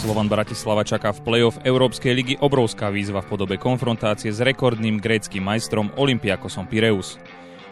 Slovan 0.00 0.32
Bratislava 0.32 0.80
čaká 0.80 1.12
v 1.12 1.20
play-off 1.20 1.60
Európskej 1.60 2.12
ligy 2.16 2.34
obrovská 2.40 2.88
výzva 2.88 3.20
v 3.20 3.36
podobe 3.36 3.60
konfrontácie 3.60 4.32
s 4.32 4.40
rekordným 4.40 4.96
gréckým 4.96 5.44
majstrom 5.44 5.92
Olympiakosom 6.00 6.64
Pireus. 6.64 7.20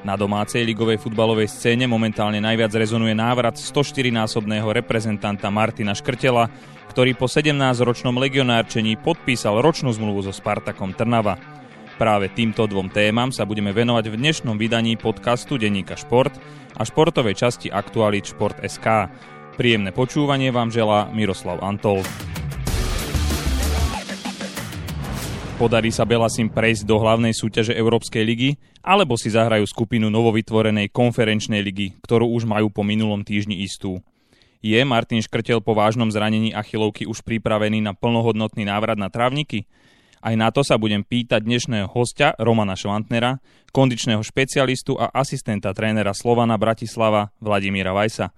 Na 0.04 0.12
domácej 0.12 0.60
ligovej 0.60 1.00
futbalovej 1.00 1.48
scéne 1.48 1.88
momentálne 1.88 2.36
najviac 2.36 2.68
rezonuje 2.76 3.16
návrat 3.16 3.56
104-násobného 3.56 4.68
reprezentanta 4.76 5.48
Martina 5.48 5.96
Škrtela, 5.96 6.52
ktorý 6.92 7.16
po 7.16 7.32
17-ročnom 7.32 8.20
legionárčení 8.20 9.00
podpísal 9.00 9.64
ročnú 9.64 9.88
zmluvu 9.96 10.28
so 10.28 10.32
Spartakom 10.36 10.92
Trnava. 10.92 11.40
Práve 11.96 12.28
týmto 12.28 12.68
dvom 12.68 12.92
témam 12.92 13.32
sa 13.32 13.48
budeme 13.48 13.72
venovať 13.72 14.12
v 14.12 14.20
dnešnom 14.20 14.60
vydaní 14.60 15.00
podcastu 15.00 15.56
Denníka 15.56 15.96
Šport 15.96 16.36
a 16.76 16.84
športovej 16.84 17.40
časti 17.40 17.72
Aktualit 17.72 18.28
Šport.sk. 18.28 19.08
Príjemné 19.58 19.90
počúvanie 19.90 20.54
vám 20.54 20.70
želá 20.70 21.10
Miroslav 21.10 21.58
Antol. 21.66 22.06
Podarí 25.58 25.90
sa 25.90 26.06
Belasim 26.06 26.46
prejsť 26.46 26.86
do 26.86 27.02
hlavnej 27.02 27.34
súťaže 27.34 27.74
Európskej 27.74 28.22
ligy, 28.22 28.54
alebo 28.86 29.18
si 29.18 29.34
zahrajú 29.34 29.66
skupinu 29.66 30.14
novovytvorenej 30.14 30.94
konferenčnej 30.94 31.58
ligy, 31.66 31.98
ktorú 32.06 32.30
už 32.38 32.46
majú 32.46 32.70
po 32.70 32.86
minulom 32.86 33.26
týždni 33.26 33.58
istú. 33.66 33.98
Je 34.62 34.78
Martin 34.86 35.18
Škrtel 35.18 35.58
po 35.58 35.74
vážnom 35.74 36.06
zranení 36.06 36.54
achilovky 36.54 37.10
už 37.10 37.26
pripravený 37.26 37.82
na 37.82 37.98
plnohodnotný 37.98 38.62
návrat 38.62 38.94
na 38.94 39.10
trávniky? 39.10 39.66
Aj 40.22 40.38
na 40.38 40.54
to 40.54 40.62
sa 40.62 40.78
budem 40.78 41.02
pýtať 41.02 41.42
dnešného 41.42 41.90
hostia 41.90 42.30
Romana 42.38 42.78
Švantnera, 42.78 43.42
kondičného 43.74 44.22
špecialistu 44.22 44.94
a 44.94 45.10
asistenta 45.10 45.74
trénera 45.74 46.14
Slovana 46.14 46.54
Bratislava 46.54 47.34
Vladimíra 47.42 47.90
Vajsa. 47.90 48.30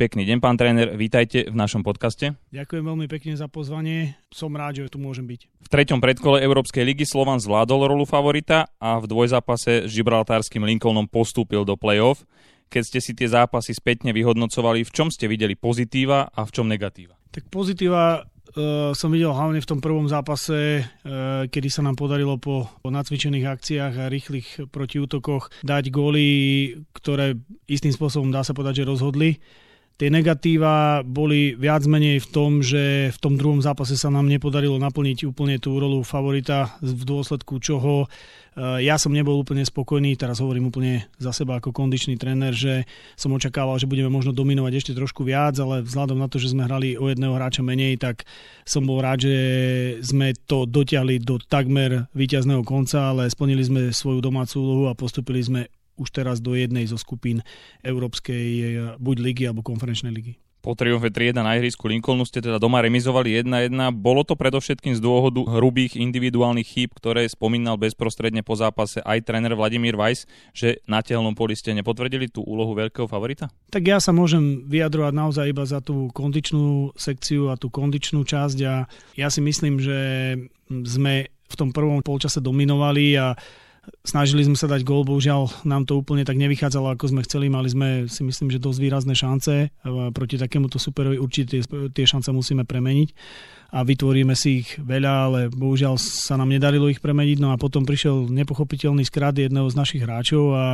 Pekný 0.00 0.24
deň, 0.24 0.40
pán 0.40 0.56
tréner, 0.56 0.96
vítajte 0.96 1.52
v 1.52 1.52
našom 1.52 1.84
podcaste. 1.84 2.32
Ďakujem 2.56 2.88
veľmi 2.88 3.04
pekne 3.04 3.36
za 3.36 3.52
pozvanie, 3.52 4.16
som 4.32 4.48
rád, 4.56 4.80
že 4.80 4.88
tu 4.88 4.96
môžem 4.96 5.28
byť. 5.28 5.44
V 5.60 5.68
treťom 5.68 6.00
predkole 6.00 6.40
Európskej 6.40 6.88
ligy 6.88 7.04
Slovan 7.04 7.36
zvládol 7.36 7.84
rolu 7.84 8.08
favorita 8.08 8.72
a 8.80 8.96
v 8.96 9.04
dvojzápase 9.04 9.84
s 9.84 9.92
Gibraltárským 9.92 10.64
Lincolnom 10.64 11.04
postúpil 11.04 11.68
do 11.68 11.76
play-off. 11.76 12.24
Keď 12.72 12.80
ste 12.80 12.98
si 13.04 13.12
tie 13.12 13.28
zápasy 13.28 13.76
spätne 13.76 14.16
vyhodnocovali, 14.16 14.88
v 14.88 14.94
čom 14.96 15.12
ste 15.12 15.28
videli 15.28 15.52
pozitíva 15.52 16.32
a 16.32 16.48
v 16.48 16.50
čom 16.56 16.64
negatíva? 16.64 17.20
Tak 17.28 17.52
pozitíva 17.52 18.24
Uh, 18.50 18.90
som 18.98 19.14
videl 19.14 19.30
hlavne 19.30 19.62
v 19.62 19.68
tom 19.70 19.78
prvom 19.78 20.10
zápase, 20.10 20.82
uh, 20.82 21.46
kedy 21.46 21.70
sa 21.70 21.86
nám 21.86 21.94
podarilo 21.94 22.34
po, 22.34 22.66
po 22.82 22.90
nacvičených 22.90 23.46
akciách 23.46 23.94
a 23.94 24.10
rýchlych 24.10 24.66
protiútokoch 24.74 25.62
dať 25.62 25.94
góly, 25.94 26.26
ktoré 26.90 27.38
istým 27.70 27.94
spôsobom 27.94 28.34
dá 28.34 28.42
sa 28.42 28.50
povedať, 28.50 28.82
že 28.82 28.90
rozhodli. 28.90 29.38
Tie 30.00 30.08
negatíva 30.08 31.04
boli 31.04 31.52
viac 31.52 31.84
menej 31.84 32.24
v 32.24 32.28
tom, 32.32 32.64
že 32.64 33.12
v 33.12 33.18
tom 33.20 33.36
druhom 33.36 33.60
zápase 33.60 34.00
sa 34.00 34.08
nám 34.08 34.32
nepodarilo 34.32 34.80
naplniť 34.80 35.28
úplne 35.28 35.60
tú 35.60 35.76
rolu 35.76 36.00
favorita, 36.00 36.72
v 36.80 37.04
dôsledku 37.04 37.60
čoho 37.60 38.08
eh, 38.08 38.80
ja 38.80 38.96
som 38.96 39.12
nebol 39.12 39.36
úplne 39.36 39.60
spokojný, 39.60 40.16
teraz 40.16 40.40
hovorím 40.40 40.72
úplne 40.72 41.04
za 41.20 41.36
seba 41.36 41.60
ako 41.60 41.76
kondičný 41.76 42.16
tréner, 42.16 42.56
že 42.56 42.88
som 43.12 43.28
očakával, 43.36 43.76
že 43.76 43.84
budeme 43.84 44.08
možno 44.08 44.32
dominovať 44.32 44.72
ešte 44.80 44.96
trošku 44.96 45.20
viac, 45.20 45.60
ale 45.60 45.84
vzhľadom 45.84 46.16
na 46.16 46.32
to, 46.32 46.40
že 46.40 46.56
sme 46.56 46.64
hrali 46.64 46.96
o 46.96 47.04
jedného 47.12 47.36
hráča 47.36 47.60
menej, 47.60 48.00
tak 48.00 48.24
som 48.64 48.88
bol 48.88 49.04
rád, 49.04 49.28
že 49.28 49.36
sme 50.00 50.32
to 50.48 50.64
dotiahli 50.64 51.20
do 51.20 51.36
takmer 51.36 52.08
víťazného 52.16 52.64
konca, 52.64 53.12
ale 53.12 53.28
splnili 53.28 53.68
sme 53.68 53.80
svoju 53.92 54.24
domácu 54.24 54.64
úlohu 54.64 54.88
a 54.88 54.96
postupili 54.96 55.44
sme 55.44 55.68
už 56.00 56.08
teraz 56.08 56.40
do 56.40 56.56
jednej 56.56 56.88
zo 56.88 56.96
skupín 56.96 57.44
Európskej 57.84 58.46
eh, 58.56 58.70
buď 58.96 59.16
ligy 59.20 59.44
alebo 59.44 59.60
konferenčnej 59.60 60.16
ligy. 60.16 60.40
Po 60.60 60.76
triumfe 60.76 61.08
3-1 61.08 61.40
na 61.40 61.56
ihrisku 61.56 61.88
Lincolnu 61.88 62.28
ste 62.28 62.44
teda 62.44 62.60
doma 62.60 62.84
remizovali 62.84 63.40
1-1. 63.40 63.72
Bolo 63.96 64.28
to 64.28 64.36
predovšetkým 64.36 64.92
z 64.92 65.00
dôvodu 65.00 65.40
hrubých 65.40 65.96
individuálnych 65.96 66.68
chýb, 66.68 66.92
ktoré 66.92 67.24
spomínal 67.32 67.80
bezprostredne 67.80 68.44
po 68.44 68.60
zápase 68.60 69.00
aj 69.00 69.24
tréner 69.24 69.56
Vladimír 69.56 69.96
Weiss, 69.96 70.28
že 70.52 70.84
na 70.84 71.00
telnom 71.00 71.32
poli 71.32 71.56
ste 71.56 71.72
nepotvrdili 71.72 72.28
tú 72.28 72.44
úlohu 72.44 72.76
veľkého 72.76 73.08
favorita? 73.08 73.48
Tak 73.72 73.88
ja 73.88 74.04
sa 74.04 74.12
môžem 74.12 74.68
vyjadrovať 74.68 75.12
naozaj 75.16 75.48
iba 75.48 75.64
za 75.64 75.80
tú 75.80 76.12
kondičnú 76.12 76.92
sekciu 76.92 77.48
a 77.48 77.56
tú 77.56 77.72
kondičnú 77.72 78.20
časť 78.28 78.58
a 78.68 78.84
ja 79.16 79.28
si 79.32 79.40
myslím, 79.40 79.80
že 79.80 79.98
sme 80.68 81.32
v 81.32 81.54
tom 81.56 81.72
prvom 81.72 82.04
polčase 82.04 82.44
dominovali 82.44 83.16
a 83.16 83.32
Snažili 84.04 84.44
sme 84.44 84.56
sa 84.60 84.68
dať 84.68 84.84
gól, 84.84 85.08
bohužiaľ 85.08 85.64
nám 85.64 85.88
to 85.88 85.96
úplne 85.96 86.24
tak 86.24 86.36
nevychádzalo, 86.36 86.92
ako 86.92 87.16
sme 87.16 87.24
chceli. 87.24 87.48
Mali 87.48 87.68
sme 87.72 87.88
si 88.12 88.20
myslím, 88.24 88.52
že 88.52 88.60
dosť 88.60 88.80
výrazné 88.80 89.14
šance. 89.16 89.72
Proti 90.12 90.36
takémuto 90.36 90.76
superovi 90.76 91.16
určite 91.16 91.64
tie 91.64 92.04
šance 92.04 92.28
musíme 92.28 92.68
premeniť 92.68 93.08
a 93.72 93.80
vytvoríme 93.80 94.36
si 94.36 94.64
ich 94.64 94.76
veľa, 94.76 95.12
ale 95.28 95.40
bohužiaľ 95.48 95.96
sa 95.96 96.36
nám 96.36 96.52
nedarilo 96.52 96.92
ich 96.92 97.00
premeniť. 97.00 97.40
No 97.40 97.52
a 97.52 97.60
potom 97.60 97.88
prišiel 97.88 98.28
nepochopiteľný 98.28 99.04
skrat 99.08 99.36
jedného 99.36 99.68
z 99.72 99.78
našich 99.78 100.04
hráčov 100.04 100.52
a 100.52 100.64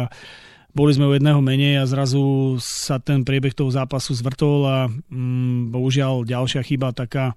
boli 0.77 0.93
sme 0.93 1.09
o 1.09 1.17
jedného 1.17 1.41
menej 1.41 1.81
a 1.81 1.89
zrazu 1.89 2.59
sa 2.61 3.01
ten 3.01 3.25
priebeh 3.25 3.57
toho 3.57 3.73
zápasu 3.73 4.13
zvrtol 4.13 4.61
a 4.67 4.79
mm, 4.91 5.73
bohužiaľ 5.73 6.27
ďalšia 6.27 6.61
chyba 6.67 6.93
taká 6.93 7.33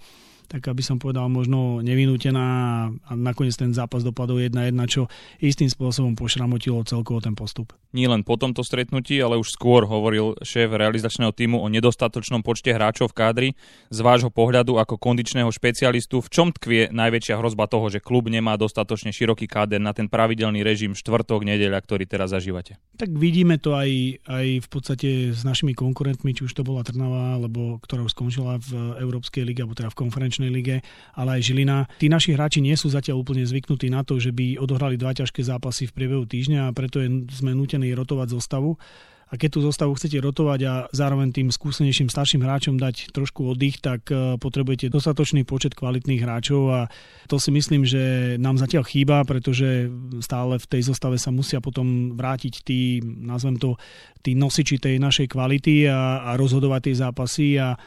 tak 0.50 0.66
aby 0.66 0.82
som 0.82 0.98
povedal 0.98 1.30
možno 1.30 1.86
nevinútená 1.86 2.46
a 2.90 3.12
nakoniec 3.14 3.54
ten 3.54 3.70
zápas 3.70 4.02
dopadol 4.02 4.42
1-1, 4.42 4.74
čo 4.90 5.06
istým 5.38 5.70
spôsobom 5.70 6.18
pošramotilo 6.18 6.82
celkovo 6.90 7.22
ten 7.22 7.38
postup. 7.38 7.78
Nie 7.94 8.10
len 8.10 8.26
po 8.26 8.38
tomto 8.38 8.66
stretnutí, 8.66 9.22
ale 9.22 9.38
už 9.38 9.54
skôr 9.54 9.86
hovoril 9.86 10.38
šéf 10.42 10.74
realizačného 10.74 11.34
týmu 11.34 11.62
o 11.62 11.68
nedostatočnom 11.70 12.42
počte 12.42 12.74
hráčov 12.74 13.14
v 13.14 13.18
kádri. 13.18 13.50
Z 13.94 14.00
vášho 14.02 14.34
pohľadu 14.34 14.82
ako 14.82 14.98
kondičného 14.98 15.50
špecialistu, 15.54 16.22
v 16.22 16.30
čom 16.34 16.48
tkvie 16.50 16.90
najväčšia 16.90 17.38
hrozba 17.38 17.70
toho, 17.70 17.90
že 17.94 18.02
klub 18.02 18.30
nemá 18.30 18.58
dostatočne 18.58 19.14
široký 19.14 19.46
káder 19.46 19.78
na 19.78 19.94
ten 19.94 20.10
pravidelný 20.10 20.66
režim 20.66 20.98
štvrtok, 20.98 21.46
nedeľa, 21.46 21.82
ktorý 21.82 22.08
teraz 22.08 22.32
zažívate? 22.34 22.82
Tak 22.98 23.14
vidíme 23.14 23.60
to 23.60 23.76
aj, 23.76 24.22
aj 24.26 24.48
v 24.64 24.68
podstate 24.72 25.10
s 25.36 25.42
našimi 25.44 25.76
konkurentmi, 25.76 26.32
či 26.34 26.48
už 26.48 26.54
to 26.56 26.64
bola 26.64 26.82
Trnava, 26.82 27.36
alebo 27.36 27.78
ktorá 27.84 28.08
už 28.08 28.16
skončila 28.16 28.62
v 28.64 29.02
Európskej 29.04 29.44
lige, 29.44 29.66
alebo 29.66 29.76
teda 29.76 29.92
v 29.92 30.00
konferenčnej 30.00 30.39
konferenčnej 30.40 30.52
lige, 30.56 30.76
ale 31.20 31.40
aj 31.40 31.42
Žilina. 31.44 31.78
Tí 32.00 32.08
naši 32.08 32.32
hráči 32.32 32.64
nie 32.64 32.80
sú 32.80 32.88
zatiaľ 32.88 33.20
úplne 33.20 33.44
zvyknutí 33.44 33.92
na 33.92 34.08
to, 34.08 34.16
že 34.18 34.32
by 34.32 34.56
odohrali 34.56 34.96
dva 34.96 35.12
ťažké 35.12 35.44
zápasy 35.44 35.92
v 35.92 35.96
priebehu 35.96 36.24
týždňa 36.24 36.72
a 36.72 36.76
preto 36.76 37.04
je, 37.04 37.28
sme 37.36 37.52
nutení 37.52 37.92
rotovať 37.92 38.28
zostavu. 38.32 38.80
A 39.30 39.38
keď 39.38 39.50
tú 39.54 39.60
zostavu 39.62 39.94
chcete 39.94 40.18
rotovať 40.18 40.60
a 40.66 40.74
zároveň 40.90 41.30
tým 41.30 41.54
skúsenejším 41.54 42.10
starším 42.10 42.42
hráčom 42.42 42.82
dať 42.82 43.14
trošku 43.14 43.46
oddych, 43.46 43.78
tak 43.78 44.10
e, 44.10 44.42
potrebujete 44.42 44.90
dostatočný 44.90 45.46
počet 45.46 45.78
kvalitných 45.78 46.26
hráčov 46.26 46.74
a 46.74 46.90
to 47.30 47.38
si 47.38 47.54
myslím, 47.54 47.86
že 47.86 48.36
nám 48.42 48.58
zatiaľ 48.58 48.90
chýba, 48.90 49.22
pretože 49.30 49.86
stále 50.26 50.58
v 50.58 50.66
tej 50.66 50.82
zostave 50.90 51.22
sa 51.22 51.30
musia 51.30 51.62
potom 51.62 52.18
vrátiť 52.18 52.66
tí, 52.66 53.06
nazvem 53.06 53.62
to, 53.62 53.78
tí 54.26 54.34
nosiči 54.34 54.82
tej 54.82 54.98
našej 54.98 55.30
kvality 55.30 55.86
a, 55.86 56.26
a 56.26 56.32
rozhodovať 56.34 56.90
tie 56.90 56.96
zápasy 56.98 57.62
a 57.62 57.78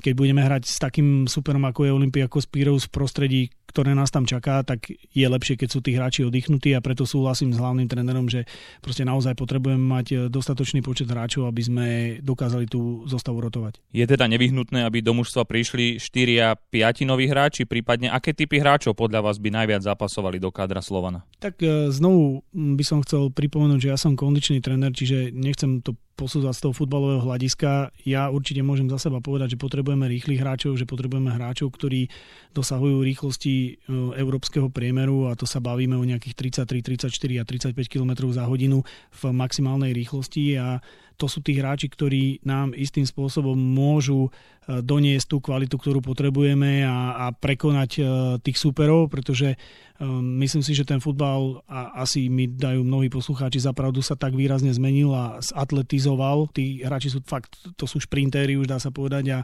keď 0.00 0.12
budeme 0.12 0.44
hrať 0.44 0.68
s 0.68 0.76
takým 0.76 1.24
superom 1.24 1.64
ako 1.64 1.88
je 1.88 1.96
Olympiakos 1.96 2.46
Píreus 2.48 2.84
v 2.86 2.94
prostredí, 2.94 3.42
ktoré 3.66 3.92
nás 3.92 4.14
tam 4.14 4.24
čaká, 4.24 4.62
tak 4.62 4.88
je 4.90 5.26
lepšie, 5.26 5.58
keď 5.58 5.68
sú 5.68 5.78
tí 5.82 5.98
hráči 5.98 6.22
oddychnutí 6.22 6.72
a 6.72 6.80
preto 6.80 7.04
súhlasím 7.04 7.50
s 7.50 7.60
hlavným 7.60 7.90
trénerom, 7.90 8.30
že 8.30 8.46
proste 8.80 9.02
naozaj 9.02 9.34
potrebujeme 9.34 9.82
mať 9.82 10.30
dostatočný 10.30 10.80
počet 10.80 11.10
hráčov, 11.10 11.50
aby 11.50 11.62
sme 11.62 11.86
dokázali 12.22 12.70
tú 12.70 13.04
zostavu 13.10 13.42
rotovať. 13.42 13.82
Je 13.90 14.06
teda 14.06 14.30
nevyhnutné, 14.30 14.86
aby 14.86 15.02
do 15.02 15.12
mužstva 15.12 15.44
prišli 15.44 15.98
4 15.98 16.46
a 16.46 16.50
5 16.54 17.04
noví 17.10 17.26
hráči, 17.26 17.66
prípadne 17.66 18.08
aké 18.08 18.32
typy 18.32 18.62
hráčov 18.62 18.94
podľa 18.96 19.26
vás 19.26 19.36
by 19.42 19.50
najviac 19.52 19.82
zapasovali 19.84 20.38
do 20.38 20.48
kádra 20.54 20.80
Slovana? 20.80 21.26
Tak 21.42 21.60
e, 21.60 21.90
znovu 21.90 22.46
by 22.54 22.84
som 22.86 23.02
chcel 23.02 23.28
pripomenúť, 23.34 23.80
že 23.82 23.92
ja 23.92 23.98
som 23.98 24.14
kondičný 24.16 24.62
tréner, 24.62 24.94
čiže 24.94 25.34
nechcem 25.34 25.82
to 25.82 25.98
posudzovať 26.16 26.54
z 26.56 26.62
toho 26.64 26.72
futbalového 26.72 27.22
hľadiska. 27.22 27.92
Ja 28.08 28.32
určite 28.32 28.64
môžem 28.64 28.88
za 28.88 28.96
seba 28.96 29.20
povedať, 29.20 29.54
že 29.54 29.60
potrebujeme 29.60 30.08
rýchlych 30.08 30.40
hráčov, 30.40 30.80
že 30.80 30.88
potrebujeme 30.88 31.28
hráčov, 31.28 31.68
ktorí 31.76 32.08
dosahujú 32.56 33.04
rýchlosti 33.04 33.55
e, 33.56 33.74
európskeho 34.20 34.68
priemeru 34.68 35.30
a 35.30 35.38
to 35.38 35.48
sa 35.48 35.58
bavíme 35.62 35.96
o 35.96 36.04
nejakých 36.04 36.64
33, 36.66 37.08
34 37.08 37.42
a 37.42 37.44
35 37.44 37.92
km 37.92 38.12
za 38.30 38.44
hodinu 38.44 38.84
v 39.10 39.22
maximálnej 39.32 39.96
rýchlosti 39.96 40.60
a 40.60 40.80
to 41.16 41.26
sú 41.26 41.40
tí 41.40 41.56
hráči, 41.56 41.88
ktorí 41.88 42.44
nám 42.44 42.76
istým 42.76 43.08
spôsobom 43.08 43.56
môžu 43.56 44.28
e, 44.28 44.80
doniesť 44.84 45.26
tú 45.32 45.36
kvalitu, 45.40 45.80
ktorú 45.80 46.04
potrebujeme 46.04 46.84
a, 46.84 47.28
a 47.28 47.32
prekonať 47.32 47.90
e, 47.96 48.00
tých 48.44 48.60
superov, 48.60 49.08
pretože 49.08 49.56
um, 50.00 50.20
myslím 50.40 50.62
si, 50.62 50.76
že 50.76 50.84
ten 50.84 51.00
futbal 51.00 51.64
a 51.68 52.04
asi 52.04 52.28
mi 52.28 52.48
dajú 52.48 52.84
mnohí 52.84 53.08
poslucháči 53.08 53.64
za 53.64 53.72
pravdu 53.72 54.04
sa 54.04 54.16
tak 54.16 54.36
výrazne 54.36 54.72
zmenil 54.72 55.12
a 55.12 55.40
zatletizoval. 55.40 56.52
Tí 56.52 56.84
hráči 56.84 57.12
sú 57.12 57.24
fakt, 57.24 57.56
to 57.80 57.88
sú 57.88 58.00
šprintéri 58.00 58.60
už 58.60 58.68
dá 58.68 58.76
sa 58.76 58.92
povedať 58.92 59.24
a 59.32 59.38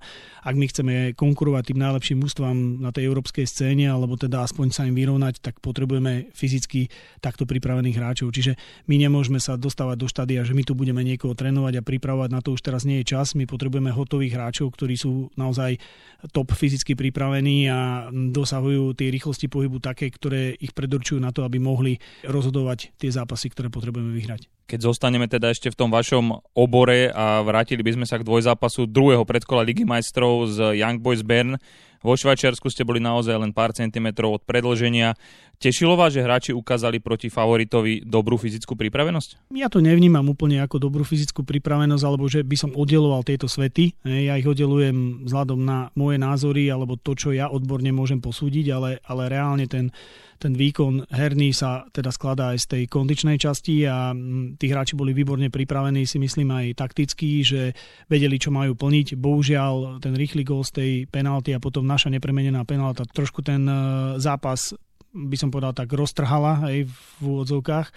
ak 0.45 0.55
my 0.55 0.67
chceme 0.69 0.95
konkurovať 1.17 1.73
tým 1.73 1.81
najlepším 1.81 2.19
mústvam 2.21 2.81
na 2.81 2.93
tej 2.93 3.09
európskej 3.09 3.49
scéne 3.49 3.89
alebo 3.89 4.21
teda 4.21 4.45
aspoň 4.45 4.67
sa 4.73 4.85
im 4.85 4.97
vyrovnať, 4.97 5.41
tak 5.41 5.59
potrebujeme 5.65 6.33
fyzicky 6.37 6.93
takto 7.25 7.49
pripravených 7.49 7.97
hráčov. 7.97 8.35
Čiže 8.35 8.57
my 8.89 8.97
nemôžeme 9.01 9.41
sa 9.41 9.57
dostávať 9.57 9.97
do 9.99 10.09
štádia, 10.11 10.45
že 10.45 10.53
my 10.57 10.63
tu 10.67 10.77
budeme 10.77 11.01
niekoho 11.01 11.33
trénovať 11.33 11.62
trénovať 11.63 11.79
a 11.79 11.87
pripravovať 11.87 12.31
na 12.35 12.41
to 12.43 12.59
už 12.59 12.63
teraz 12.67 12.83
nie 12.83 12.99
je 13.01 13.15
čas. 13.15 13.39
My 13.39 13.47
potrebujeme 13.47 13.95
hotových 13.95 14.35
hráčov, 14.35 14.75
ktorí 14.75 14.99
sú 14.99 15.31
naozaj 15.39 15.79
top 16.35 16.51
fyzicky 16.51 16.99
pripravení 16.99 17.71
a 17.71 18.11
dosahujú 18.11 18.99
tie 18.99 19.15
rýchlosti 19.15 19.47
pohybu 19.47 19.79
také, 19.79 20.11
ktoré 20.11 20.59
ich 20.59 20.75
predurčujú 20.75 21.23
na 21.23 21.31
to, 21.31 21.47
aby 21.47 21.63
mohli 21.63 22.03
rozhodovať 22.27 22.99
tie 22.99 23.11
zápasy, 23.15 23.55
ktoré 23.55 23.71
potrebujeme 23.71 24.11
vyhrať. 24.11 24.51
Keď 24.67 24.81
zostaneme 24.83 25.31
teda 25.31 25.55
ešte 25.55 25.71
v 25.71 25.79
tom 25.79 25.91
vašom 25.91 26.43
obore 26.59 27.11
a 27.15 27.47
vrátili 27.47 27.83
by 27.87 27.95
sme 27.95 28.07
sa 28.07 28.19
k 28.19 28.27
dvojzápasu 28.27 28.91
druhého 28.91 29.23
predkola 29.23 29.63
Ligy 29.63 29.87
majstrov 29.87 30.51
z 30.51 30.79
Young 30.83 30.99
Boys 30.99 31.23
Bern, 31.23 31.59
vo 32.03 32.19
Švajčiarsku 32.19 32.69
ste 32.69 32.83
boli 32.83 32.99
naozaj 32.99 33.39
len 33.39 33.55
pár 33.55 33.71
centimetrov 33.73 34.39
od 34.39 34.43
predlženia. 34.43 35.15
Tešilo 35.63 35.95
vás, 35.95 36.11
že 36.11 36.27
hráči 36.27 36.51
ukázali 36.51 36.99
proti 36.99 37.31
favoritovi 37.31 38.03
dobrú 38.03 38.35
fyzickú 38.35 38.75
pripravenosť? 38.75 39.55
Ja 39.55 39.71
to 39.71 39.79
nevnímam 39.79 40.27
úplne 40.27 40.59
ako 40.59 40.83
dobrú 40.83 41.07
fyzickú 41.07 41.47
pripravenosť, 41.47 42.03
alebo 42.03 42.27
že 42.27 42.43
by 42.43 42.57
som 42.59 42.75
oddeloval 42.75 43.23
tieto 43.23 43.47
svety. 43.47 43.95
Ja 44.03 44.35
ich 44.35 44.47
oddelujem 44.51 45.23
vzhľadom 45.23 45.63
na 45.63 45.95
moje 45.95 46.19
názory 46.19 46.67
alebo 46.67 46.99
to, 46.99 47.15
čo 47.15 47.31
ja 47.31 47.47
odborne 47.47 47.95
môžem 47.95 48.19
posúdiť, 48.19 48.67
ale, 48.75 48.91
ale 49.07 49.31
reálne 49.31 49.71
ten 49.71 49.95
ten 50.43 50.59
výkon 50.59 51.07
herný 51.07 51.55
sa 51.55 51.87
teda 51.95 52.11
skladá 52.11 52.51
aj 52.51 52.59
z 52.59 52.67
tej 52.67 52.83
kondičnej 52.91 53.39
časti 53.39 53.87
a 53.87 54.11
mm, 54.11 54.59
tí 54.59 54.67
hráči 54.67 54.99
boli 54.99 55.15
výborne 55.15 55.47
pripravení, 55.55 56.03
si 56.03 56.19
myslím 56.19 56.51
aj 56.51 56.83
takticky, 56.83 57.47
že 57.47 57.71
vedeli, 58.11 58.43
čo 58.43 58.51
majú 58.51 58.75
plniť. 58.75 59.15
Bohužiaľ, 59.15 60.03
ten 60.03 60.19
rýchly 60.19 60.43
gol 60.43 60.67
z 60.67 60.73
tej 60.75 60.91
penalty 61.07 61.55
a 61.55 61.63
potom 61.63 61.87
naša 61.87 62.11
nepremenená 62.11 62.67
penalta 62.67 63.07
trošku 63.07 63.47
ten 63.47 63.63
e, 63.71 63.75
zápas 64.19 64.75
by 65.13 65.37
som 65.39 65.55
povedal 65.55 65.77
tak 65.77 65.93
roztrhala 65.95 66.67
aj 66.67 66.89
v 66.91 67.23
úvodzovkách 67.23 67.89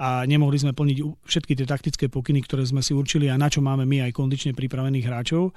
a 0.00 0.24
nemohli 0.24 0.56
sme 0.56 0.72
plniť 0.72 0.98
všetky 1.22 1.52
tie 1.52 1.66
taktické 1.68 2.04
pokyny, 2.08 2.40
ktoré 2.42 2.64
sme 2.64 2.80
si 2.80 2.96
určili 2.96 3.28
a 3.28 3.36
na 3.36 3.52
čo 3.52 3.60
máme 3.60 3.84
my 3.84 4.08
aj 4.08 4.16
kondične 4.16 4.56
pripravených 4.56 5.04
hráčov 5.04 5.52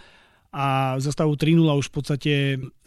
a 0.55 0.95
za 1.03 1.11
stavu 1.11 1.35
3 1.35 1.59
už 1.59 1.91
v 1.91 1.95
podstate 1.99 2.33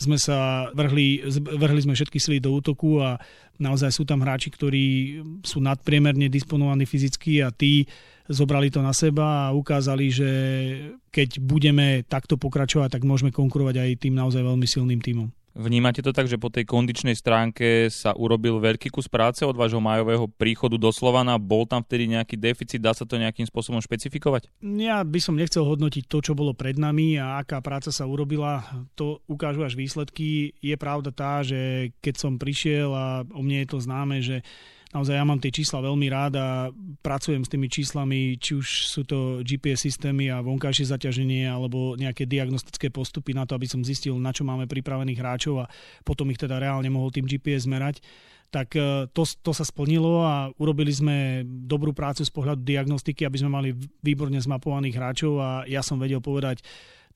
sme 0.00 0.16
sa 0.16 0.72
vrhli, 0.72 1.20
vrhli 1.36 1.84
sme 1.84 1.92
všetky 1.92 2.16
sily 2.16 2.40
do 2.40 2.56
útoku 2.56 2.96
a 3.04 3.20
naozaj 3.60 3.92
sú 3.92 4.08
tam 4.08 4.24
hráči, 4.24 4.48
ktorí 4.48 4.84
sú 5.44 5.60
nadpriemerne 5.60 6.32
disponovaní 6.32 6.88
fyzicky 6.88 7.44
a 7.44 7.52
tí 7.52 7.84
zobrali 8.24 8.72
to 8.72 8.80
na 8.80 8.96
seba 8.96 9.52
a 9.52 9.54
ukázali, 9.56 10.08
že 10.08 10.30
keď 11.12 11.44
budeme 11.44 12.08
takto 12.08 12.40
pokračovať, 12.40 12.96
tak 12.96 13.04
môžeme 13.04 13.36
konkurovať 13.36 13.84
aj 13.84 14.00
tým 14.00 14.16
naozaj 14.16 14.40
veľmi 14.40 14.64
silným 14.64 15.04
týmom. 15.04 15.28
Vnímate 15.58 16.06
to 16.06 16.14
tak, 16.14 16.30
že 16.30 16.38
po 16.38 16.54
tej 16.54 16.62
kondičnej 16.70 17.18
stránke 17.18 17.90
sa 17.90 18.14
urobil 18.14 18.62
veľký 18.62 18.94
kus 18.94 19.10
práce 19.10 19.42
od 19.42 19.58
vášho 19.58 19.82
majového 19.82 20.30
príchodu 20.30 20.78
do 20.78 20.86
Slovana? 20.94 21.34
Bol 21.34 21.66
tam 21.66 21.82
vtedy 21.82 22.14
nejaký 22.14 22.38
deficit? 22.38 22.78
Dá 22.78 22.94
sa 22.94 23.02
to 23.02 23.18
nejakým 23.18 23.42
spôsobom 23.42 23.82
špecifikovať? 23.82 24.54
Ja 24.62 25.02
by 25.02 25.18
som 25.18 25.34
nechcel 25.34 25.66
hodnotiť 25.66 26.06
to, 26.06 26.22
čo 26.22 26.38
bolo 26.38 26.54
pred 26.54 26.78
nami 26.78 27.18
a 27.18 27.42
aká 27.42 27.58
práca 27.58 27.90
sa 27.90 28.06
urobila. 28.06 28.62
To 28.94 29.18
ukážu 29.26 29.66
až 29.66 29.74
výsledky. 29.74 30.54
Je 30.62 30.78
pravda 30.78 31.10
tá, 31.10 31.42
že 31.42 31.90
keď 32.06 32.14
som 32.22 32.38
prišiel 32.38 32.94
a 32.94 33.26
o 33.26 33.42
mne 33.42 33.66
je 33.66 33.68
to 33.74 33.82
známe, 33.82 34.22
že 34.22 34.46
naozaj 34.92 35.14
ja 35.16 35.24
mám 35.24 35.40
tie 35.40 35.52
čísla 35.52 35.84
veľmi 35.84 36.06
rád 36.08 36.32
a 36.40 36.48
pracujem 37.04 37.44
s 37.44 37.52
tými 37.52 37.68
číslami, 37.68 38.40
či 38.40 38.56
už 38.56 38.66
sú 38.88 39.02
to 39.04 39.44
GPS 39.44 39.84
systémy 39.84 40.32
a 40.32 40.40
vonkajšie 40.40 40.88
zaťaženie 40.88 41.44
alebo 41.44 41.94
nejaké 41.98 42.24
diagnostické 42.24 42.88
postupy 42.88 43.36
na 43.36 43.44
to, 43.44 43.52
aby 43.56 43.68
som 43.68 43.84
zistil, 43.84 44.16
na 44.16 44.32
čo 44.32 44.48
máme 44.48 44.64
pripravených 44.64 45.20
hráčov 45.20 45.64
a 45.64 45.70
potom 46.04 46.28
ich 46.32 46.40
teda 46.40 46.56
reálne 46.56 46.88
mohol 46.88 47.12
tým 47.12 47.28
GPS 47.28 47.68
zmerať 47.68 48.00
tak 48.48 48.72
e, 48.80 49.04
to, 49.12 49.28
to 49.44 49.52
sa 49.52 49.64
splnilo 49.64 50.24
a 50.24 50.48
urobili 50.56 50.88
sme 50.88 51.44
dobrú 51.44 51.92
prácu 51.92 52.24
z 52.24 52.32
pohľadu 52.32 52.64
diagnostiky, 52.64 53.28
aby 53.28 53.36
sme 53.36 53.52
mali 53.52 53.76
výborne 54.00 54.40
zmapovaných 54.40 54.96
hráčov 54.96 55.32
a 55.36 55.48
ja 55.68 55.84
som 55.84 56.00
vedel 56.00 56.24
povedať, 56.24 56.64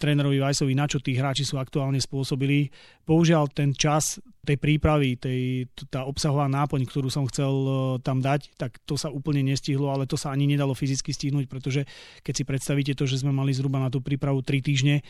trénerovi 0.02 0.42
Vajsovi, 0.42 0.74
na 0.74 0.90
čo 0.90 0.98
tí 0.98 1.14
hráči 1.14 1.46
sú 1.46 1.62
aktuálne 1.62 2.02
spôsobili. 2.02 2.66
Bohužiaľ 3.06 3.54
ten 3.54 3.70
čas 3.70 4.18
tej 4.42 4.58
prípravy, 4.58 5.14
tej, 5.14 5.70
tá 5.86 6.02
obsahová 6.02 6.50
náplň, 6.50 6.82
ktorú 6.90 7.06
som 7.06 7.22
chcel 7.30 7.54
e, 7.54 7.70
tam 8.02 8.18
dať, 8.18 8.58
tak 8.58 8.82
to 8.82 8.98
sa 8.98 9.06
úplne 9.06 9.46
nestihlo, 9.46 9.86
ale 9.94 10.10
to 10.10 10.18
sa 10.18 10.34
ani 10.34 10.50
nedalo 10.50 10.74
fyzicky 10.74 11.14
stihnúť, 11.14 11.46
pretože 11.46 11.86
keď 12.26 12.34
si 12.34 12.42
predstavíte 12.42 12.92
to, 12.98 13.06
že 13.06 13.22
sme 13.22 13.30
mali 13.30 13.54
zhruba 13.54 13.78
na 13.78 13.86
tú 13.86 14.02
prípravu 14.02 14.42
3 14.42 14.58
týždne, 14.58 15.06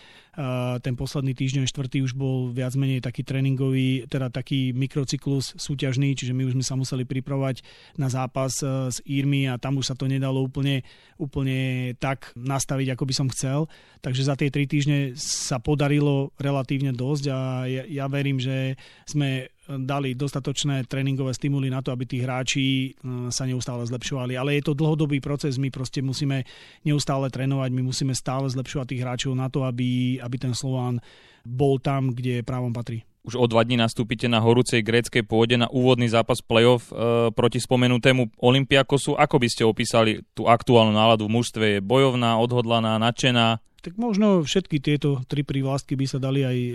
ten 0.81 0.97
posledný 0.97 1.37
týždeň, 1.37 1.69
štvrtý 1.69 2.01
už 2.01 2.17
bol 2.17 2.49
viac 2.57 2.73
menej 2.73 3.05
taký 3.05 3.21
tréningový, 3.21 4.09
teda 4.09 4.33
taký 4.33 4.73
mikrocyklus 4.73 5.61
súťažný, 5.61 6.17
čiže 6.17 6.33
my 6.33 6.49
už 6.49 6.57
sme 6.57 6.65
sa 6.65 6.73
museli 6.73 7.05
pripravovať 7.05 7.61
na 8.01 8.09
zápas 8.09 8.65
e, 8.65 8.89
s 8.89 9.05
Írmi 9.05 9.45
a 9.45 9.61
tam 9.61 9.77
už 9.77 9.93
sa 9.93 9.95
to 9.95 10.09
nedalo 10.09 10.41
úplne, 10.41 10.89
úplne 11.21 11.93
tak 12.01 12.33
nastaviť, 12.33 12.97
ako 12.97 13.05
by 13.05 13.15
som 13.15 13.29
chcel. 13.29 13.69
Takže 14.01 14.25
za 14.25 14.33
tie 14.41 14.49
3 14.49 14.73
týždne 14.73 14.99
sa 15.21 15.61
podarilo 15.61 16.33
relatívne 16.41 16.97
dosť 16.97 17.25
a 17.29 17.69
ja, 17.69 17.85
ja 17.85 18.09
verím, 18.09 18.41
že 18.41 18.81
sme 19.05 19.52
dali 19.69 20.19
dostatočné 20.19 20.91
tréningové 20.91 21.31
stimuly 21.35 21.71
na 21.71 21.79
to, 21.79 21.95
aby 21.95 22.03
tí 22.03 22.19
hráči 22.19 22.65
e, 22.67 23.31
sa 23.31 23.47
neustále 23.47 23.87
zlepšovali. 23.87 24.35
Ale 24.35 24.59
je 24.59 24.67
to 24.67 24.75
dlhodobý 24.75 25.23
proces, 25.23 25.55
my 25.55 25.71
proste 25.71 26.03
musíme 26.03 26.43
neustále 26.83 27.31
trénovať, 27.31 27.71
my 27.71 27.83
musíme 27.87 28.11
stále 28.13 28.51
zlepšovať 28.51 28.87
tých 28.91 29.03
hráčov 29.07 29.33
na 29.39 29.47
to, 29.47 29.63
aby, 29.63 30.19
aby 30.19 30.37
ten 30.37 30.55
Slován 30.55 30.99
bol 31.47 31.79
tam, 31.79 32.11
kde 32.11 32.43
právom 32.43 32.75
patrí. 32.75 33.07
Už 33.23 33.39
o 33.39 33.47
dva 33.47 33.63
dní 33.63 33.79
nastúpite 33.79 34.27
na 34.27 34.43
horúcej 34.43 34.83
gréckej 34.83 35.23
pôde 35.23 35.55
na 35.55 35.71
úvodný 35.71 36.11
zápas 36.11 36.43
play-off 36.43 36.91
e, 36.91 37.31
proti 37.31 37.63
spomenutému 37.63 38.35
Olympiakosu. 38.43 39.15
Ako 39.15 39.39
by 39.39 39.47
ste 39.47 39.63
opísali 39.63 40.27
tú 40.35 40.51
aktuálnu 40.51 40.91
náladu 40.91 41.31
v 41.31 41.39
mužstve? 41.39 41.65
Je 41.79 41.87
bojovná, 41.87 42.35
odhodlaná, 42.43 42.99
nadšená? 42.99 43.63
Tak 43.79 43.95
možno 43.95 44.43
všetky 44.43 44.83
tieto 44.83 45.23
tri 45.31 45.47
prívlastky 45.47 45.95
by 45.95 46.07
sa 46.11 46.19
dali 46.19 46.43
aj 46.43 46.59
e, 46.59 46.75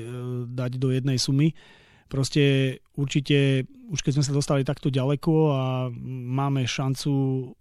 dať 0.56 0.72
do 0.80 0.88
jednej 0.96 1.20
sumy 1.20 1.52
proste 2.08 2.44
určite, 2.96 3.68
už 3.92 4.00
keď 4.02 4.20
sme 4.20 4.26
sa 4.26 4.34
dostali 4.34 4.64
takto 4.64 4.88
ďaleko 4.88 5.34
a 5.52 5.64
máme 6.32 6.64
šancu 6.64 7.12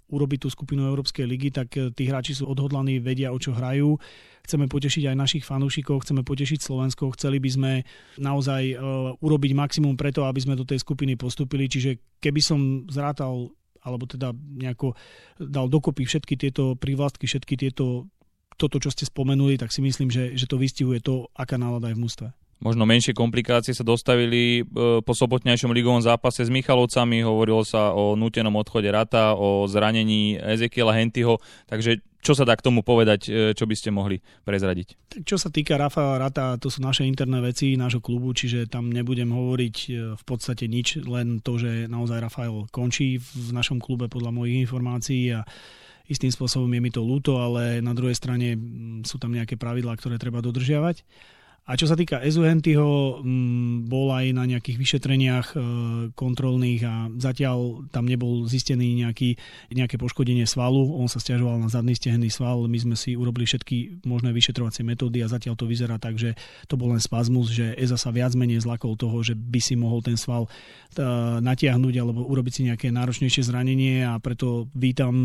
urobiť 0.08 0.46
tú 0.46 0.48
skupinu 0.48 0.86
Európskej 0.86 1.26
ligy, 1.26 1.50
tak 1.50 1.68
eh, 1.76 1.90
tí 1.92 2.06
hráči 2.06 2.38
sú 2.38 2.48
odhodlaní, 2.48 3.02
vedia, 3.02 3.34
o 3.34 3.38
čo 3.38 3.52
hrajú. 3.52 3.98
Chceme 4.46 4.70
potešiť 4.70 5.10
aj 5.10 5.16
našich 5.18 5.44
fanúšikov, 5.44 6.06
chceme 6.06 6.22
potešiť 6.22 6.62
Slovensko, 6.62 7.10
chceli 7.18 7.42
by 7.42 7.50
sme 7.50 7.72
naozaj 8.14 8.78
uh, 8.78 9.10
urobiť 9.18 9.58
maximum 9.58 9.98
preto, 9.98 10.22
aby 10.22 10.38
sme 10.38 10.54
do 10.54 10.62
tej 10.62 10.86
skupiny 10.86 11.18
postupili. 11.18 11.66
Čiže 11.66 12.22
keby 12.22 12.38
som 12.38 12.86
zrátal 12.86 13.50
alebo 13.82 14.06
teda 14.06 14.30
nejako 14.30 14.94
dal 15.42 15.66
dokopy 15.66 16.06
všetky 16.06 16.38
tieto 16.38 16.78
prívlastky, 16.78 17.26
všetky 17.26 17.58
tieto 17.58 18.06
toto, 18.54 18.78
čo 18.78 18.94
ste 18.94 19.02
spomenuli, 19.02 19.58
tak 19.58 19.74
si 19.74 19.82
myslím, 19.82 20.14
že, 20.14 20.38
že 20.38 20.46
to 20.46 20.62
vystihuje 20.62 21.02
to, 21.02 21.26
aká 21.34 21.58
nálada 21.58 21.90
je 21.90 21.98
v 21.98 22.02
mústve 22.06 22.30
možno 22.60 22.88
menšie 22.88 23.12
komplikácie 23.12 23.76
sa 23.76 23.84
dostavili 23.84 24.60
e, 24.60 25.02
po 25.04 25.12
sobotnejšom 25.12 25.72
ligovom 25.72 26.00
zápase 26.00 26.44
s 26.44 26.50
Michalovcami. 26.52 27.20
Hovorilo 27.20 27.62
sa 27.62 27.92
o 27.92 28.16
nutenom 28.16 28.54
odchode 28.56 28.88
Rata, 28.88 29.36
o 29.36 29.68
zranení 29.68 30.40
Ezekiela 30.40 30.96
Hentyho. 30.96 31.36
Takže 31.68 32.00
čo 32.26 32.34
sa 32.34 32.42
dá 32.42 32.58
k 32.58 32.64
tomu 32.66 32.82
povedať, 32.82 33.20
e, 33.30 33.30
čo 33.54 33.70
by 33.70 33.74
ste 33.78 33.94
mohli 33.94 34.18
prezradiť? 34.42 34.98
Tak 35.06 35.22
čo 35.22 35.36
sa 35.38 35.46
týka 35.52 35.78
Rafa 35.78 36.18
Rata, 36.18 36.58
to 36.58 36.72
sú 36.72 36.82
naše 36.82 37.06
interné 37.06 37.38
veci 37.38 37.78
nášho 37.78 38.02
klubu, 38.02 38.34
čiže 38.34 38.66
tam 38.66 38.90
nebudem 38.90 39.30
hovoriť 39.30 39.76
e, 39.86 39.90
v 40.18 40.24
podstate 40.26 40.66
nič, 40.66 41.06
len 41.06 41.38
to, 41.38 41.60
že 41.60 41.86
naozaj 41.86 42.18
Rafael 42.18 42.66
končí 42.74 43.22
v 43.22 43.50
našom 43.54 43.78
klube 43.78 44.10
podľa 44.10 44.34
mojich 44.34 44.66
informácií 44.66 45.38
a 45.38 45.46
istým 46.10 46.30
spôsobom 46.30 46.70
je 46.70 46.80
mi 46.82 46.90
to 46.90 47.02
ľúto, 47.02 47.38
ale 47.38 47.78
na 47.82 47.94
druhej 47.94 48.14
strane 48.18 48.58
sú 49.02 49.18
tam 49.18 49.34
nejaké 49.34 49.58
pravidlá, 49.58 49.94
ktoré 49.98 50.18
treba 50.18 50.42
dodržiavať. 50.42 51.02
A 51.66 51.74
čo 51.74 51.90
sa 51.90 51.98
týka 51.98 52.22
Ezuhentyho, 52.22 53.18
mm, 53.26 53.90
bol 53.90 54.14
aj 54.14 54.30
na 54.30 54.46
nejakých 54.46 54.78
vyšetreniach 54.78 55.48
e, 55.50 55.56
kontrolných 56.14 56.82
a 56.86 57.10
zatiaľ 57.18 57.90
tam 57.90 58.06
nebol 58.06 58.46
zistený 58.46 59.02
nejaký, 59.02 59.34
nejaké 59.74 59.98
poškodenie 59.98 60.46
svalu. 60.46 60.94
On 60.94 61.10
sa 61.10 61.18
stiažoval 61.18 61.58
na 61.58 61.66
zadný 61.66 61.98
stehný 61.98 62.30
sval. 62.30 62.70
My 62.70 62.78
sme 62.78 62.94
si 62.94 63.18
urobili 63.18 63.50
všetky 63.50 64.06
možné 64.06 64.30
vyšetrovacie 64.30 64.86
metódy 64.86 65.26
a 65.26 65.32
zatiaľ 65.32 65.58
to 65.58 65.66
vyzerá 65.66 65.98
tak, 65.98 66.14
že 66.14 66.38
to 66.70 66.78
bol 66.78 66.94
len 66.94 67.02
spazmus, 67.02 67.50
že 67.50 67.74
Eza 67.74 67.98
sa 67.98 68.14
viac 68.14 68.38
menej 68.38 68.62
zlakol 68.62 68.94
toho, 68.94 69.26
že 69.26 69.34
by 69.34 69.58
si 69.58 69.74
mohol 69.74 70.06
ten 70.06 70.14
sval 70.14 70.46
e, 70.46 70.50
natiahnuť 71.42 71.94
alebo 71.98 72.30
urobiť 72.30 72.52
si 72.54 72.62
nejaké 72.70 72.94
náročnejšie 72.94 73.42
zranenie 73.42 74.06
a 74.06 74.22
preto 74.22 74.70
vítam 74.70 75.18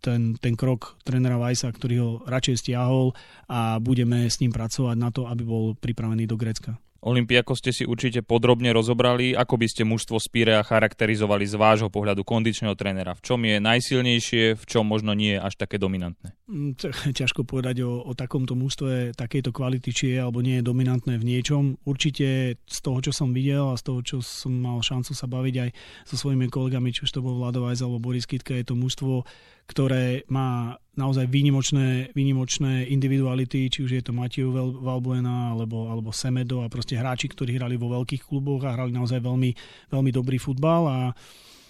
ten, 0.00 0.36
ten 0.38 0.54
krok 0.54 0.96
trénera 1.02 1.40
Vajsa, 1.40 1.72
ktorý 1.72 1.94
ho 2.00 2.10
radšej 2.26 2.56
stiahol 2.62 3.12
a 3.50 3.78
budeme 3.82 4.26
s 4.26 4.38
ním 4.42 4.52
pracovať 4.52 4.96
na 4.98 5.10
to, 5.10 5.26
aby 5.26 5.42
bol 5.42 5.74
pripravený 5.78 6.28
do 6.28 6.36
Grécka. 6.38 6.78
Olympiako 7.06 7.54
ste 7.54 7.70
si 7.70 7.86
určite 7.86 8.26
podrobne 8.26 8.74
rozobrali. 8.74 9.30
Ako 9.36 9.54
by 9.54 9.66
ste 9.70 9.86
mužstvo 9.86 10.18
Spirea 10.18 10.66
charakterizovali 10.66 11.46
z 11.46 11.54
vášho 11.54 11.86
pohľadu 11.86 12.26
kondičného 12.26 12.74
trénera? 12.74 13.14
V 13.14 13.22
čom 13.22 13.40
je 13.46 13.62
najsilnejšie, 13.62 14.58
v 14.58 14.64
čom 14.66 14.82
možno 14.82 15.14
nie 15.14 15.38
je 15.38 15.40
až 15.44 15.54
také 15.54 15.78
dominantné? 15.78 16.34
Mm, 16.46 16.78
ťažko 17.18 17.42
povedať 17.42 17.82
o, 17.82 18.06
o 18.06 18.14
takomto 18.14 18.54
mužstve 18.54 19.18
takejto 19.18 19.50
kvality, 19.50 19.90
či 19.90 20.04
je 20.14 20.18
alebo 20.22 20.38
nie 20.38 20.62
je 20.62 20.68
dominantné 20.68 21.18
v 21.18 21.26
niečom. 21.26 21.74
Určite 21.82 22.58
z 22.62 22.78
toho, 22.78 23.02
čo 23.02 23.10
som 23.10 23.34
videl 23.34 23.74
a 23.74 23.74
z 23.74 23.82
toho, 23.82 24.00
čo 24.06 24.16
som 24.22 24.54
mal 24.54 24.78
šancu 24.78 25.10
sa 25.10 25.26
baviť 25.26 25.54
aj 25.66 25.70
so 26.06 26.14
svojimi 26.14 26.46
kolegami, 26.46 26.94
či 26.94 27.02
už 27.02 27.18
to 27.18 27.24
bol 27.24 27.42
Vlado 27.42 27.66
Vajs 27.66 27.82
alebo 27.82 27.98
Boris 27.98 28.30
Kitka, 28.30 28.54
je 28.54 28.62
to 28.62 28.78
mužstvo, 28.78 29.26
ktoré 29.66 30.22
má 30.30 30.78
naozaj 30.94 31.26
výnimočné, 31.26 32.14
výnimočné 32.14 32.86
individuality, 32.94 33.66
či 33.66 33.82
už 33.82 33.90
je 33.98 34.02
to 34.06 34.14
Matiu 34.14 34.54
Valbuena 34.54 35.50
alebo, 35.50 35.90
alebo 35.90 36.14
Semedo 36.14 36.62
a 36.62 36.70
proste 36.70 36.94
hráči, 36.94 37.26
ktorí 37.26 37.58
hrali 37.58 37.74
vo 37.74 37.90
veľkých 37.90 38.22
kluboch 38.22 38.62
a 38.62 38.78
hrali 38.78 38.94
naozaj 38.94 39.18
veľmi, 39.18 39.50
veľmi 39.90 40.10
dobrý 40.14 40.38
futbal 40.38 40.82
a 40.86 40.98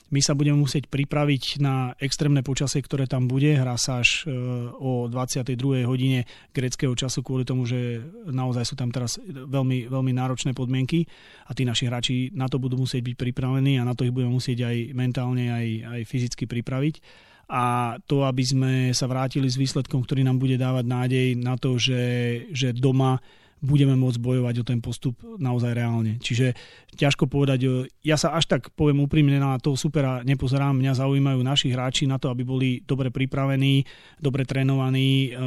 my 0.06 0.20
sa 0.22 0.38
budeme 0.38 0.54
musieť 0.54 0.86
pripraviť 0.86 1.58
na 1.58 1.90
extrémne 1.98 2.38
počasie, 2.46 2.78
ktoré 2.78 3.10
tam 3.10 3.26
bude. 3.26 3.58
Hrá 3.58 3.74
sa 3.74 4.02
až 4.02 4.22
e, 4.24 4.30
o 4.70 5.10
22. 5.10 5.82
hodine 5.82 6.22
greckého 6.54 6.94
času 6.94 7.26
kvôli 7.26 7.42
tomu, 7.42 7.66
že 7.66 8.06
naozaj 8.30 8.64
sú 8.70 8.74
tam 8.78 8.94
teraz 8.94 9.18
veľmi, 9.26 9.90
veľmi 9.90 10.12
náročné 10.14 10.54
podmienky 10.54 11.10
a 11.46 11.54
tí 11.58 11.66
naši 11.66 11.90
hráči 11.90 12.16
na 12.38 12.46
to 12.46 12.62
budú 12.62 12.78
musieť 12.78 13.02
byť 13.02 13.14
pripravení 13.18 13.82
a 13.82 13.86
na 13.86 13.98
to 13.98 14.06
ich 14.06 14.14
budeme 14.14 14.38
musieť 14.38 14.70
aj 14.70 14.76
mentálne, 14.94 15.50
aj, 15.50 15.66
aj 15.90 16.00
fyzicky 16.06 16.46
pripraviť 16.46 17.02
a 17.46 17.94
to, 18.10 18.26
aby 18.26 18.42
sme 18.42 18.72
sa 18.90 19.06
vrátili 19.06 19.46
s 19.46 19.54
výsledkom, 19.54 20.02
ktorý 20.02 20.26
nám 20.26 20.42
bude 20.42 20.58
dávať 20.58 20.84
nádej 20.86 21.28
na 21.38 21.54
to, 21.54 21.78
že, 21.78 22.02
že 22.50 22.74
doma 22.74 23.22
budeme 23.66 23.98
môcť 23.98 24.22
bojovať 24.22 24.54
o 24.62 24.64
ten 24.64 24.78
postup 24.78 25.18
naozaj 25.42 25.74
reálne. 25.74 26.22
Čiže 26.22 26.54
ťažko 26.94 27.26
povedať, 27.26 27.90
ja 28.06 28.14
sa 28.14 28.38
až 28.38 28.46
tak 28.46 28.70
poviem 28.78 29.02
úprimne 29.02 29.42
na 29.42 29.58
toho 29.58 29.74
supera 29.74 30.22
nepozerám, 30.22 30.78
mňa 30.78 31.02
zaujímajú 31.02 31.40
naši 31.42 31.74
hráči 31.74 32.06
na 32.06 32.22
to, 32.22 32.30
aby 32.30 32.46
boli 32.46 32.70
dobre 32.86 33.10
pripravení, 33.10 33.82
dobre 34.22 34.46
trénovaní, 34.46 35.34
e, 35.34 35.42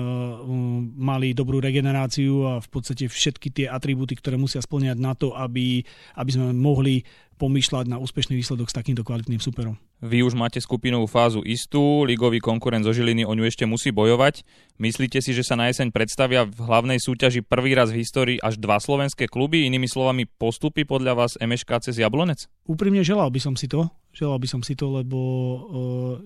mali 1.00 1.32
dobrú 1.32 1.64
regeneráciu 1.64 2.44
a 2.46 2.54
v 2.60 2.68
podstate 2.68 3.08
všetky 3.08 3.48
tie 3.56 3.66
atribúty, 3.72 4.20
ktoré 4.20 4.36
musia 4.36 4.60
splňať 4.60 4.98
na 5.00 5.16
to, 5.16 5.32
aby, 5.32 5.82
aby 6.20 6.30
sme 6.30 6.52
mohli 6.52 7.02
pomýšľať 7.40 7.88
na 7.88 7.98
úspešný 8.04 8.36
výsledok 8.36 8.68
s 8.68 8.76
takýmto 8.76 9.08
kvalitným 9.08 9.40
superom. 9.40 9.80
Vy 10.04 10.28
už 10.28 10.36
máte 10.36 10.60
skupinovú 10.60 11.08
fázu 11.08 11.40
istú, 11.48 12.04
ligový 12.04 12.44
konkurent 12.44 12.84
zo 12.84 12.92
Žiliny 12.92 13.24
o 13.24 13.32
ňu 13.32 13.48
ešte 13.48 13.64
musí 13.64 13.96
bojovať. 13.96 14.44
Myslíte 14.76 15.24
si, 15.24 15.32
že 15.32 15.48
sa 15.48 15.56
na 15.56 15.72
jeseň 15.72 15.96
predstavia 15.96 16.44
v 16.44 16.60
hlavnej 16.60 17.00
súťaži 17.00 17.44
prvý 17.44 17.76
raz 17.76 17.96
v 17.96 18.04
histórii 18.04 18.38
až 18.40 18.60
dva 18.60 18.80
slovenské 18.80 19.32
kluby? 19.32 19.64
Inými 19.68 19.88
slovami, 19.88 20.28
postupy 20.28 20.84
podľa 20.84 21.16
vás 21.16 21.32
MŠK 21.40 21.88
cez 21.88 21.96
Jablonec? 22.00 22.48
Úprimne 22.68 23.04
želal 23.04 23.32
by 23.32 23.40
som 23.40 23.56
si 23.56 23.72
to. 23.72 23.88
Želal 24.12 24.40
by 24.40 24.48
som 24.48 24.62
si 24.66 24.74
to, 24.76 24.90
lebo 25.00 25.20
uh, 25.20 25.60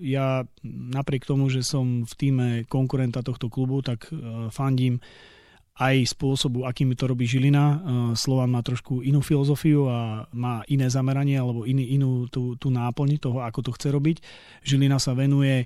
ja 0.01 0.46
napriek 0.65 1.29
tomu, 1.29 1.50
že 1.50 1.62
som 1.62 2.05
v 2.10 2.13
týme 2.17 2.48
konkurenta 2.65 3.22
tohto 3.22 3.53
klubu, 3.53 3.86
tak 3.86 4.10
uh, 4.10 4.50
fandím 4.50 4.98
aj 5.74 6.13
spôsobu, 6.13 6.70
akým 6.70 6.94
to 6.94 7.10
robí 7.10 7.25
Žilina. 7.25 7.65
E, 7.65 7.77
Slovan 8.13 8.53
má 8.53 8.62
trošku 8.62 9.01
inú 9.01 9.25
filozofiu 9.25 9.89
a 9.89 10.30
má 10.30 10.62
iné 10.70 10.86
zameranie 10.86 11.34
alebo 11.34 11.65
iný, 11.65 11.98
inú 11.98 12.30
tú, 12.30 12.53
tú 12.62 12.70
náplň 12.70 13.18
toho, 13.18 13.42
ako 13.42 13.60
to 13.65 13.72
chce 13.74 13.88
robiť. 13.89 14.18
Žilina 14.62 15.01
sa 15.01 15.18
venuje 15.18 15.65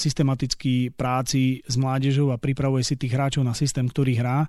systematicky 0.00 0.96
práci 0.96 1.60
s 1.60 1.76
mládežou 1.76 2.32
a 2.32 2.40
pripravuje 2.40 2.80
si 2.80 2.96
tých 2.96 3.12
hráčov 3.12 3.44
na 3.44 3.52
systém, 3.52 3.84
ktorý 3.84 4.16
hrá 4.16 4.48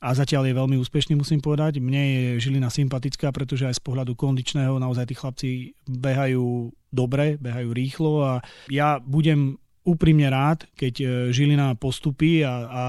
a 0.00 0.16
zatiaľ 0.16 0.48
je 0.48 0.56
veľmi 0.56 0.76
úspešný, 0.80 1.12
musím 1.12 1.44
povedať. 1.44 1.76
Mne 1.76 2.02
je 2.08 2.24
Žilina 2.40 2.72
sympatická, 2.72 3.28
pretože 3.36 3.68
aj 3.68 3.76
z 3.76 3.84
pohľadu 3.84 4.16
kondičného 4.16 4.80
naozaj 4.80 5.12
tí 5.12 5.14
chlapci 5.16 5.50
behajú 5.84 6.72
dobre, 6.88 7.36
behajú 7.36 7.68
rýchlo 7.76 8.12
a 8.24 8.32
ja 8.72 8.96
budem 8.96 9.60
úprimne 9.90 10.30
rád, 10.30 10.66
keď 10.78 10.94
e, 11.00 11.06
Žilina 11.34 11.74
postupí 11.74 12.46
a, 12.46 12.54
a 12.66 12.82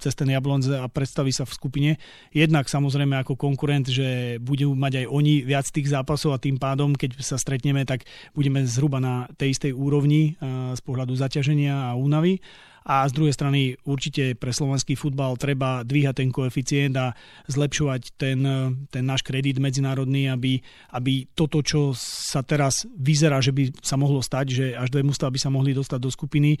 cez 0.00 0.16
ten 0.16 0.30
Jablonec 0.30 0.70
a 0.72 0.86
predstaví 0.88 1.34
sa 1.34 1.44
v 1.44 1.52
skupine. 1.52 1.90
Jednak 2.32 2.70
samozrejme 2.70 3.20
ako 3.20 3.36
konkurent, 3.36 3.90
že 3.90 4.40
budú 4.40 4.72
mať 4.72 5.04
aj 5.04 5.06
oni 5.10 5.34
viac 5.44 5.66
tých 5.68 5.90
zápasov 5.92 6.32
a 6.32 6.42
tým 6.42 6.56
pádom, 6.56 6.96
keď 6.96 7.20
sa 7.20 7.36
stretneme, 7.36 7.84
tak 7.84 8.08
budeme 8.32 8.64
zhruba 8.64 9.02
na 9.02 9.28
tej 9.36 9.58
istej 9.58 9.72
úrovni 9.76 10.38
e, 10.38 10.72
z 10.72 10.80
pohľadu 10.80 11.12
zaťaženia 11.18 11.92
a 11.92 11.98
únavy 11.98 12.40
a 12.88 13.04
z 13.04 13.12
druhej 13.12 13.36
strany 13.36 13.76
určite 13.84 14.32
pre 14.40 14.48
slovenský 14.48 14.96
futbal 14.96 15.36
treba 15.36 15.84
dvíhať 15.84 16.24
ten 16.24 16.32
koeficient 16.32 16.96
a 16.96 17.12
zlepšovať 17.44 18.16
ten, 18.16 18.40
ten 18.88 19.04
náš 19.04 19.20
kredit 19.20 19.60
medzinárodný, 19.60 20.32
aby, 20.32 20.64
aby 20.96 21.28
toto, 21.36 21.60
čo 21.60 21.92
sa 21.92 22.40
teraz 22.40 22.88
vyzerá, 22.96 23.44
že 23.44 23.52
by 23.52 23.76
sa 23.84 24.00
mohlo 24.00 24.24
stať, 24.24 24.46
že 24.48 24.66
až 24.72 24.88
dve 24.88 25.04
mužstva 25.04 25.28
by 25.28 25.36
sa 25.36 25.52
mohli 25.52 25.76
dostať 25.76 26.00
do 26.00 26.08
skupiny, 26.08 26.56
e, 26.56 26.58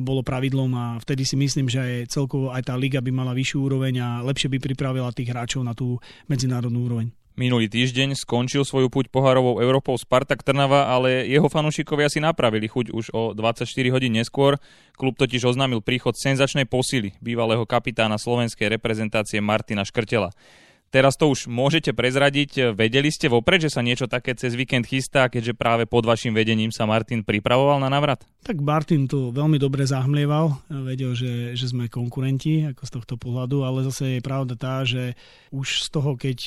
bolo 0.00 0.24
pravidlom 0.24 0.72
a 0.72 0.84
vtedy 1.04 1.28
si 1.28 1.36
myslím, 1.36 1.68
že 1.68 1.84
aj 1.84 1.92
celkovo 2.08 2.48
aj 2.56 2.72
tá 2.72 2.74
liga 2.74 3.04
by 3.04 3.12
mala 3.12 3.36
vyššiu 3.36 3.58
úroveň 3.60 3.94
a 4.00 4.08
lepšie 4.24 4.48
by 4.48 4.56
pripravila 4.56 5.12
tých 5.12 5.28
hráčov 5.28 5.60
na 5.60 5.76
tú 5.76 6.00
medzinárodnú 6.24 6.88
úroveň. 6.88 7.25
Minulý 7.36 7.68
týždeň 7.68 8.16
skončil 8.16 8.64
svoju 8.64 8.88
puť 8.88 9.12
pohárovou 9.12 9.60
Európou 9.60 9.92
Spartak 10.00 10.40
Trnava, 10.40 10.88
ale 10.88 11.28
jeho 11.28 11.52
fanúšikovia 11.52 12.08
si 12.08 12.16
napravili 12.16 12.64
chuť 12.64 12.88
už 12.88 13.12
o 13.12 13.36
24 13.36 13.68
hodín 13.92 14.16
neskôr. 14.16 14.56
Klub 14.96 15.20
totiž 15.20 15.44
oznámil 15.44 15.84
príchod 15.84 16.16
senzačnej 16.16 16.64
posily 16.64 17.12
bývalého 17.20 17.68
kapitána 17.68 18.16
slovenskej 18.16 18.72
reprezentácie 18.72 19.44
Martina 19.44 19.84
Škrtela. 19.84 20.32
Teraz 20.88 21.20
to 21.20 21.28
už 21.28 21.44
môžete 21.44 21.92
prezradiť. 21.92 22.72
Vedeli 22.72 23.12
ste 23.12 23.28
vopred, 23.28 23.60
že 23.60 23.68
sa 23.68 23.84
niečo 23.84 24.08
také 24.08 24.32
cez 24.32 24.56
víkend 24.56 24.88
chystá, 24.88 25.28
keďže 25.28 25.52
práve 25.52 25.84
pod 25.84 26.08
vašim 26.08 26.32
vedením 26.32 26.72
sa 26.72 26.88
Martin 26.88 27.20
pripravoval 27.20 27.84
na 27.84 27.92
navrat? 27.92 28.24
Tak 28.48 28.64
Martin 28.64 29.04
to 29.04 29.28
veľmi 29.28 29.60
dobre 29.60 29.84
zahmlieval. 29.84 30.56
Vedel, 30.72 31.12
že, 31.12 31.52
že 31.52 31.68
sme 31.68 31.92
konkurenti 31.92 32.64
ako 32.64 32.82
z 32.88 32.90
tohto 32.96 33.14
pohľadu, 33.20 33.60
ale 33.60 33.84
zase 33.84 34.16
je 34.16 34.20
pravda 34.24 34.56
tá, 34.56 34.88
že 34.88 35.12
už 35.52 35.84
z 35.84 35.88
toho, 35.92 36.16
keď 36.16 36.38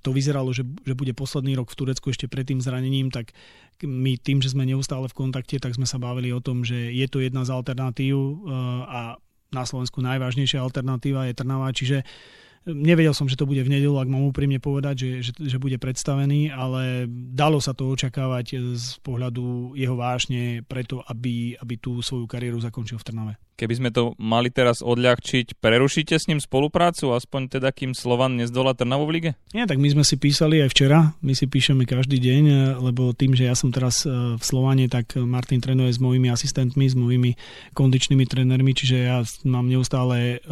to 0.00 0.10
vyzeralo, 0.12 0.52
že, 0.52 0.64
že 0.84 0.94
bude 0.94 1.12
posledný 1.16 1.56
rok 1.58 1.72
v 1.72 1.78
Turecku 1.78 2.12
ešte 2.12 2.30
pred 2.30 2.46
tým 2.46 2.60
zranením, 2.62 3.08
tak 3.10 3.32
my 3.82 4.14
tým, 4.20 4.38
že 4.38 4.54
sme 4.54 4.68
neustále 4.68 5.08
v 5.10 5.16
kontakte, 5.16 5.58
tak 5.58 5.74
sme 5.74 5.88
sa 5.88 5.98
bavili 5.98 6.30
o 6.30 6.40
tom, 6.40 6.62
že 6.62 6.94
je 6.94 7.06
to 7.10 7.18
jedna 7.18 7.42
z 7.42 7.50
alternatív 7.50 8.14
e, 8.16 8.34
a 8.86 9.00
na 9.52 9.64
Slovensku 9.68 10.00
najvážnejšia 10.00 10.64
alternatíva 10.64 11.28
je 11.28 11.36
Trnava, 11.36 11.68
čiže 11.76 12.08
Nevedel 12.62 13.10
som, 13.10 13.26
že 13.26 13.34
to 13.34 13.48
bude 13.48 13.58
v 13.62 13.72
nedelu, 13.72 13.98
ak 13.98 14.06
mám 14.06 14.28
úprimne 14.30 14.62
povedať, 14.62 14.94
že, 14.94 15.10
že, 15.26 15.32
že 15.34 15.58
bude 15.58 15.82
predstavený, 15.82 16.54
ale 16.54 17.10
dalo 17.10 17.58
sa 17.58 17.74
to 17.74 17.90
očakávať 17.90 18.78
z 18.78 19.02
pohľadu 19.02 19.74
jeho 19.74 19.98
vášne 19.98 20.62
preto, 20.66 21.02
aby, 21.10 21.58
aby 21.58 21.74
tú 21.78 21.98
svoju 21.98 22.30
kariéru 22.30 22.62
zakončil 22.62 23.02
v 23.02 23.06
Trnave. 23.06 23.34
Keby 23.52 23.78
sme 23.78 23.90
to 23.94 24.18
mali 24.18 24.50
teraz 24.50 24.82
odľahčiť, 24.82 25.60
prerušíte 25.62 26.18
s 26.18 26.26
ním 26.26 26.42
spoluprácu, 26.42 27.14
aspoň 27.14 27.60
teda 27.60 27.70
kým 27.70 27.94
Slovan 27.94 28.34
nezdola 28.34 28.74
Trnavu 28.74 29.06
v 29.06 29.12
lige? 29.12 29.30
Nie, 29.54 29.70
tak 29.70 29.78
my 29.78 29.86
sme 29.92 30.02
si 30.02 30.18
písali 30.18 30.58
aj 30.64 30.72
včera, 30.72 31.14
my 31.22 31.30
si 31.36 31.46
píšeme 31.46 31.86
každý 31.86 32.18
deň, 32.18 32.42
e, 32.48 32.54
lebo 32.80 33.14
tým, 33.14 33.38
že 33.38 33.46
ja 33.46 33.54
som 33.54 33.70
teraz 33.70 34.02
e, 34.02 34.34
v 34.34 34.42
Slovane, 34.42 34.90
tak 34.90 35.14
Martin 35.14 35.62
trénuje 35.62 35.94
s 35.94 36.02
mojimi 36.02 36.32
asistentmi, 36.32 36.90
s 36.90 36.96
mojimi 36.98 37.38
kondičnými 37.76 38.24
trénermi, 38.26 38.72
čiže 38.74 38.96
ja 38.98 39.22
mám 39.46 39.70
neustále 39.70 40.42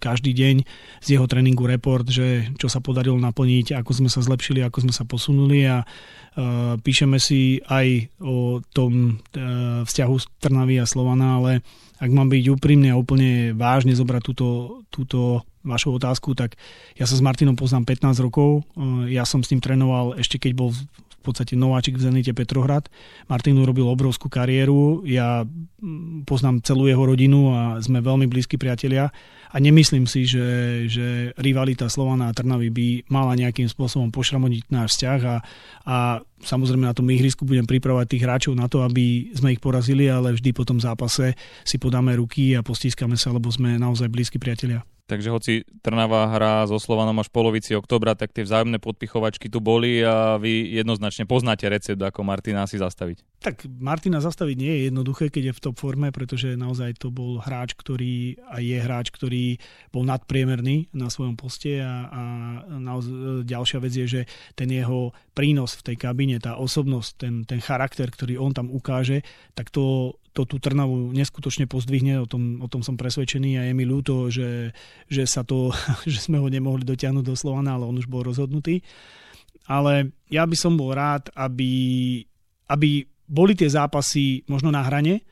každý 0.00 0.32
deň 0.32 0.56
z 1.04 1.08
jeho 1.18 1.26
tréningu 1.28 1.53
report, 1.62 2.10
že 2.10 2.50
čo 2.58 2.66
sa 2.66 2.82
podarilo 2.82 3.14
naplniť, 3.22 3.78
ako 3.78 3.90
sme 3.94 4.10
sa 4.10 4.18
zlepšili, 4.18 4.66
ako 4.66 4.90
sme 4.90 4.92
sa 4.94 5.06
posunuli 5.06 5.62
a 5.70 5.86
píšeme 6.82 7.22
si 7.22 7.62
aj 7.70 8.10
o 8.18 8.58
tom 8.74 9.22
vzťahu 9.86 10.14
Trnavy 10.42 10.82
a 10.82 10.90
Slovana, 10.90 11.38
ale 11.38 11.62
ak 12.02 12.10
mám 12.10 12.26
byť 12.26 12.44
úprimný 12.58 12.90
a 12.90 12.98
úplne 12.98 13.54
vážne 13.54 13.94
zobrať 13.94 14.22
túto, 14.26 14.48
túto 14.90 15.46
vašu 15.62 15.94
otázku, 15.94 16.34
tak 16.34 16.58
ja 16.98 17.06
sa 17.06 17.14
s 17.14 17.22
Martinom 17.22 17.54
poznám 17.54 17.86
15 17.86 18.18
rokov. 18.20 18.66
Ja 19.06 19.22
som 19.22 19.46
s 19.46 19.54
ním 19.54 19.62
trénoval 19.62 20.18
ešte 20.18 20.42
keď 20.42 20.52
bol 20.58 20.74
v 20.74 20.82
podstate 21.24 21.56
nováčik 21.56 21.96
v 21.96 22.04
Zenite 22.04 22.36
Petrohrad. 22.36 22.92
Martin 23.26 23.56
urobil 23.56 23.88
obrovskú 23.88 24.28
kariéru, 24.28 25.00
ja 25.08 25.48
poznám 26.28 26.60
celú 26.60 26.84
jeho 26.84 27.00
rodinu 27.00 27.52
a 27.56 27.80
sme 27.80 28.04
veľmi 28.04 28.28
blízki 28.28 28.60
priatelia 28.60 29.08
a 29.54 29.56
nemyslím 29.62 30.04
si, 30.04 30.26
že, 30.26 30.46
že 30.90 31.30
rivalita 31.38 31.86
Slovana 31.86 32.28
a 32.30 32.36
Trnavy 32.36 32.68
by 32.74 32.88
mala 33.06 33.38
nejakým 33.38 33.70
spôsobom 33.70 34.10
pošramodiť 34.10 34.66
náš 34.68 34.98
vzťah 34.98 35.20
a, 35.24 35.36
a 35.86 35.96
samozrejme 36.42 36.84
na 36.84 36.96
tom 36.96 37.06
ihrisku 37.06 37.46
budem 37.46 37.64
pripravovať 37.64 38.06
tých 38.10 38.24
hráčov 38.26 38.52
na 38.58 38.66
to, 38.66 38.82
aby 38.82 39.30
sme 39.32 39.54
ich 39.54 39.62
porazili, 39.62 40.10
ale 40.10 40.34
vždy 40.34 40.50
po 40.50 40.66
tom 40.66 40.82
zápase 40.82 41.38
si 41.62 41.76
podáme 41.78 42.12
ruky 42.18 42.58
a 42.58 42.66
postískame 42.66 43.14
sa, 43.14 43.30
lebo 43.30 43.48
sme 43.48 43.78
naozaj 43.80 44.10
blízki 44.10 44.42
priatelia. 44.42 44.82
Takže 45.04 45.28
hoci 45.28 45.52
Trnava 45.84 46.32
hrá 46.32 46.64
so 46.64 46.80
Slovanom 46.80 47.20
až 47.20 47.28
polovici 47.28 47.76
oktobra, 47.76 48.16
tak 48.16 48.32
tie 48.32 48.40
vzájomné 48.40 48.80
podpichovačky 48.80 49.52
tu 49.52 49.60
boli 49.60 50.00
a 50.00 50.40
vy 50.40 50.72
jednoznačne 50.80 51.28
poznáte 51.28 51.68
recept, 51.68 52.00
ako 52.00 52.24
Martina 52.24 52.64
si 52.64 52.80
zastaviť. 52.80 53.20
Tak 53.44 53.68
Martina 53.68 54.24
zastaviť 54.24 54.56
nie 54.56 54.72
je 54.72 54.80
jednoduché, 54.88 55.28
keď 55.28 55.52
je 55.52 55.56
v 55.60 55.62
top 55.68 55.76
forme, 55.76 56.08
pretože 56.08 56.56
naozaj 56.56 56.96
to 56.96 57.12
bol 57.12 57.36
hráč, 57.36 57.76
ktorý 57.76 58.40
a 58.48 58.64
je 58.64 58.80
hráč, 58.80 59.12
ktorý 59.12 59.60
bol 59.92 60.08
nadpriemerný 60.08 60.88
na 60.96 61.12
svojom 61.12 61.36
poste 61.36 61.84
a, 61.84 62.08
a 62.08 62.22
naozaj, 62.64 63.44
ďalšia 63.44 63.78
vec 63.84 63.92
je, 63.92 64.06
že 64.08 64.22
ten 64.56 64.72
jeho 64.72 65.12
prínos 65.36 65.76
v 65.76 65.92
tej 65.92 65.96
kabine, 66.00 66.40
tá 66.40 66.56
osobnosť, 66.56 67.10
ten, 67.20 67.34
ten 67.44 67.60
charakter, 67.60 68.08
ktorý 68.08 68.40
on 68.40 68.56
tam 68.56 68.72
ukáže, 68.72 69.20
tak 69.52 69.68
to 69.68 70.16
to 70.34 70.42
tú 70.42 70.58
Trnavu 70.58 71.14
neskutočne 71.14 71.70
pozdvihne, 71.70 72.18
o 72.18 72.26
tom, 72.26 72.58
o 72.58 72.66
tom 72.66 72.82
som 72.82 72.98
presvedčený 72.98 73.54
a 73.56 73.62
je 73.70 73.72
mi 73.72 73.86
ľúto, 73.86 74.28
že, 74.34 74.74
že, 75.06 75.24
sa 75.30 75.46
to, 75.46 75.70
že 76.10 76.18
sme 76.18 76.42
ho 76.42 76.50
nemohli 76.50 76.82
dotiahnuť 76.82 77.24
do 77.24 77.38
Slovana, 77.38 77.78
ale 77.78 77.86
on 77.86 77.96
už 77.96 78.10
bol 78.10 78.26
rozhodnutý. 78.26 78.82
Ale 79.64 80.12
ja 80.28 80.44
by 80.44 80.56
som 80.58 80.76
bol 80.76 80.92
rád, 80.92 81.32
aby, 81.32 82.20
aby 82.68 83.06
boli 83.24 83.56
tie 83.56 83.70
zápasy 83.70 84.44
možno 84.44 84.68
na 84.68 84.84
hrane, 84.84 85.24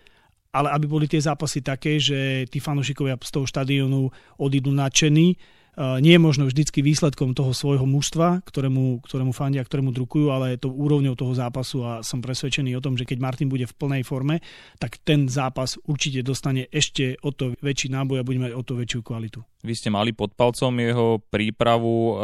ale 0.53 0.69
aby 0.73 0.87
boli 0.89 1.07
tie 1.11 1.21
zápasy 1.21 1.61
také, 1.61 2.01
že 2.01 2.49
tí 2.49 2.61
fanúšikovia 2.61 3.19
z 3.21 3.31
toho 3.33 3.45
štadiónu 3.45 4.09
odídu 4.41 4.73
nadšení, 4.73 5.37
nie 5.77 6.13
je 6.13 6.21
možno 6.21 6.45
vždycky 6.45 6.85
výsledkom 6.85 7.33
toho 7.33 7.57
svojho 7.57 7.89
mužstva, 7.89 8.45
ktorému, 8.45 9.01
ktorému 9.09 9.33
fandia, 9.33 9.65
ktorému 9.65 9.97
drukujú, 9.97 10.29
ale 10.29 10.53
je 10.53 10.69
to 10.69 10.69
úrovňou 10.69 11.17
toho 11.17 11.33
zápasu 11.33 11.81
a 11.81 11.93
som 12.05 12.21
presvedčený 12.21 12.77
o 12.77 12.85
tom, 12.85 13.01
že 13.01 13.09
keď 13.09 13.19
Martin 13.25 13.49
bude 13.49 13.65
v 13.65 13.73
plnej 13.73 14.05
forme, 14.05 14.45
tak 14.77 15.01
ten 15.01 15.33
zápas 15.33 15.81
určite 15.89 16.21
dostane 16.21 16.69
ešte 16.69 17.17
o 17.25 17.33
to 17.33 17.57
väčší 17.65 17.89
náboj 17.89 18.21
a 18.21 18.27
bude 18.27 18.37
mať 18.37 18.53
o 18.53 18.61
to 18.61 18.77
väčšiu 18.77 19.01
kvalitu. 19.01 19.41
Vy 19.63 19.79
ste 19.79 19.95
mali 19.95 20.11
pod 20.11 20.35
palcom 20.35 20.75
jeho 20.75 21.23
prípravu 21.31 21.95
e, 21.95 22.15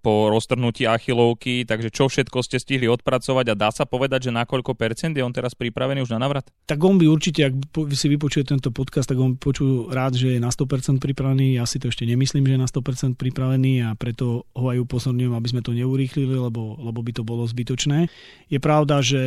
po 0.00 0.32
roztrhnutí 0.32 0.88
achilovky, 0.88 1.68
takže 1.68 1.92
čo 1.92 2.08
všetko 2.08 2.40
ste 2.40 2.56
stihli 2.56 2.88
odpracovať 2.88 3.52
a 3.52 3.54
dá 3.54 3.68
sa 3.68 3.84
povedať, 3.84 4.32
že 4.32 4.34
na 4.34 4.48
koľko 4.48 4.72
percent 4.74 5.12
je 5.12 5.20
on 5.20 5.30
teraz 5.30 5.52
pripravený 5.52 6.00
už 6.00 6.16
na 6.16 6.24
navrat? 6.24 6.48
Tak 6.64 6.80
on 6.80 6.96
by 6.96 7.04
určite, 7.04 7.52
ak 7.52 7.54
si 7.92 8.08
vypočuje 8.08 8.48
tento 8.48 8.72
podcast, 8.72 9.12
tak 9.12 9.20
on 9.20 9.36
počujú 9.36 9.92
rád, 9.92 10.16
že 10.16 10.34
je 10.34 10.40
na 10.40 10.48
100% 10.48 10.98
pripravený. 11.04 11.60
Ja 11.60 11.68
si 11.68 11.76
to 11.76 11.92
ešte 11.92 12.08
nemyslím, 12.08 12.48
že 12.48 12.56
je 12.56 12.60
na 12.64 12.66
100% 12.66 12.79
pripravený 12.82 13.86
a 13.86 13.94
preto 13.94 14.48
ho 14.52 14.66
aj 14.68 14.82
upozorňujem, 14.82 15.34
aby 15.34 15.48
sme 15.48 15.64
to 15.64 15.72
neurýchlili, 15.72 16.34
lebo, 16.34 16.76
lebo 16.80 17.00
by 17.00 17.12
to 17.14 17.22
bolo 17.22 17.46
zbytočné. 17.46 18.10
Je 18.50 18.58
pravda, 18.58 19.00
že 19.00 19.22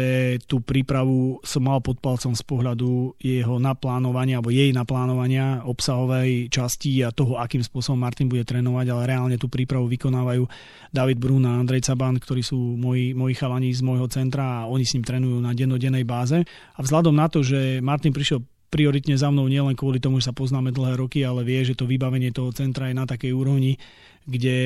tú 0.45 0.59
prípravu 0.59 1.41
som 1.41 1.65
mal 1.65 1.79
pod 1.79 1.97
palcom 2.03 2.35
z 2.37 2.43
pohľadu 2.43 3.17
jeho 3.21 3.55
naplánovania 3.57 4.39
alebo 4.39 4.53
jej 4.53 4.69
naplánovania 4.75 5.63
obsahovej 5.63 6.51
časti 6.51 7.01
a 7.01 7.09
toho, 7.09 7.39
akým 7.39 7.63
spôsobom 7.63 7.97
Martin 7.97 8.29
bude 8.29 8.45
trénovať, 8.45 8.85
ale 8.91 9.09
reálne 9.09 9.37
tú 9.39 9.47
prípravu 9.47 9.89
vykonávajú 9.89 10.45
David 10.93 11.17
Brun 11.17 11.49
a 11.49 11.57
Andrej 11.57 11.89
Caban, 11.89 12.21
ktorí 12.21 12.45
sú 12.45 12.57
moji, 12.57 13.17
moji 13.17 13.33
chalani 13.33 13.73
z 13.73 13.81
môjho 13.81 14.05
centra 14.11 14.63
a 14.63 14.69
oni 14.69 14.85
s 14.85 14.93
ním 14.93 15.05
trénujú 15.07 15.41
na 15.41 15.57
dennodennej 15.57 16.05
báze. 16.05 16.37
A 16.77 16.79
vzhľadom 16.85 17.17
na 17.17 17.25
to, 17.31 17.41
že 17.41 17.81
Martin 17.81 18.13
prišiel 18.13 18.45
prioritne 18.73 19.13
za 19.13 19.29
mnou 19.29 19.45
nielen 19.45 19.77
kvôli 19.77 20.01
tomu, 20.01 20.17
že 20.17 20.33
sa 20.33 20.33
poznáme 20.33 20.73
dlhé 20.73 20.97
roky, 20.97 21.21
ale 21.21 21.45
vie, 21.45 21.61
že 21.61 21.77
to 21.77 21.85
vybavenie 21.85 22.33
toho 22.33 22.49
centra 22.49 22.89
je 22.89 22.97
na 22.97 23.05
takej 23.05 23.29
úrovni, 23.29 23.77
kde 24.25 24.57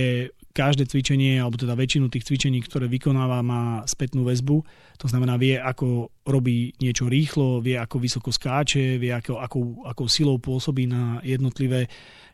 každé 0.56 0.90
cvičenie, 0.90 1.38
alebo 1.38 1.60
teda 1.60 1.78
väčšinu 1.78 2.10
tých 2.10 2.26
cvičení, 2.26 2.64
ktoré 2.66 2.90
vykonáva, 2.90 3.46
má 3.46 3.86
spätnú 3.86 4.26
väzbu. 4.26 4.58
To 4.98 5.06
znamená, 5.06 5.38
vie, 5.38 5.60
ako 5.60 6.10
robí 6.26 6.74
niečo 6.82 7.06
rýchlo, 7.06 7.62
vie, 7.62 7.78
ako 7.78 8.02
vysoko 8.02 8.34
skáče, 8.34 8.98
vie, 8.98 9.14
ako, 9.14 9.38
akou, 9.38 9.64
akou 9.86 10.08
silou 10.10 10.42
pôsobí 10.42 10.90
na 10.90 11.22
jednotlivé 11.22 11.86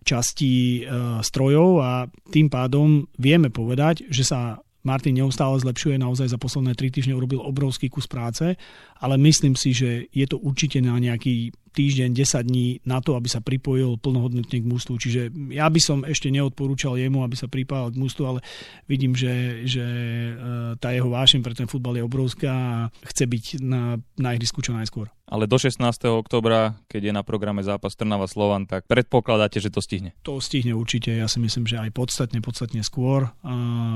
časti 0.07 0.83
e, 0.83 1.19
strojov 1.19 1.69
a 1.83 1.91
tým 2.31 2.47
pádom 2.47 3.03
vieme 3.19 3.51
povedať, 3.51 4.07
že 4.07 4.23
sa 4.23 4.63
Martin 4.83 5.15
neustále 5.15 5.55
zlepšuje, 5.63 5.95
naozaj 5.95 6.31
za 6.31 6.39
posledné 6.39 6.75
3 6.75 6.91
týždne 6.91 7.15
urobil 7.15 7.39
obrovský 7.39 7.87
kus 7.87 8.03
práce, 8.07 8.59
ale 8.99 9.15
myslím 9.15 9.55
si, 9.55 9.71
že 9.71 10.11
je 10.11 10.27
to 10.27 10.35
určite 10.43 10.83
na 10.83 10.99
nejaký 10.99 11.55
týždeň, 11.73 12.13
10 12.13 12.45
dní 12.45 12.67
na 12.85 13.01
to, 13.01 13.17
aby 13.17 13.25
sa 13.25 13.41
pripojil 13.41 13.97
plnohodnotne 13.97 14.61
k 14.61 14.69
mústvu. 14.69 15.01
Čiže 15.01 15.33
ja 15.51 15.65
by 15.67 15.79
som 15.81 16.05
ešte 16.05 16.29
neodporúčal 16.29 16.95
jemu, 17.01 17.25
aby 17.25 17.33
sa 17.33 17.49
pripájal 17.49 17.91
k 17.91 17.99
mústvu, 17.99 18.23
ale 18.29 18.39
vidím, 18.85 19.17
že, 19.17 19.65
že 19.65 19.83
e, 19.83 20.33
tá 20.77 20.93
jeho 20.93 21.09
vášeň 21.09 21.41
pre 21.41 21.57
ten 21.57 21.65
futbal 21.65 21.97
je 21.97 22.05
obrovská 22.05 22.53
a 22.53 22.69
chce 23.09 23.25
byť 23.25 23.45
na, 23.65 23.97
na 24.21 24.29
ihrisku 24.37 24.61
čo 24.61 24.77
najskôr. 24.77 25.09
Ale 25.33 25.49
do 25.49 25.57
16. 25.57 25.81
oktobra, 26.13 26.77
keď 26.85 27.09
je 27.09 27.13
na 27.15 27.25
programe 27.25 27.65
zápas 27.65 27.97
Trnava 27.97 28.29
Slovan, 28.29 28.69
tak 28.69 28.85
predpokladáte, 28.85 29.57
že 29.57 29.73
to 29.73 29.81
stihne? 29.81 30.13
To 30.21 30.37
stihne 30.37 30.77
určite, 30.77 31.09
ja 31.09 31.25
si 31.25 31.41
myslím, 31.41 31.65
že 31.65 31.81
aj 31.81 31.89
podstatne, 31.89 32.37
podstatne 32.43 32.85
skôr, 32.85 33.33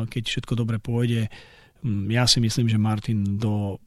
keď 0.10 0.24
všetko 0.24 0.58
dobre 0.58 0.82
pôjde. 0.82 1.30
Mm, 1.86 2.10
ja 2.10 2.26
si 2.26 2.42
myslím, 2.42 2.66
že 2.66 2.82
Martin 2.82 3.38
do 3.38 3.78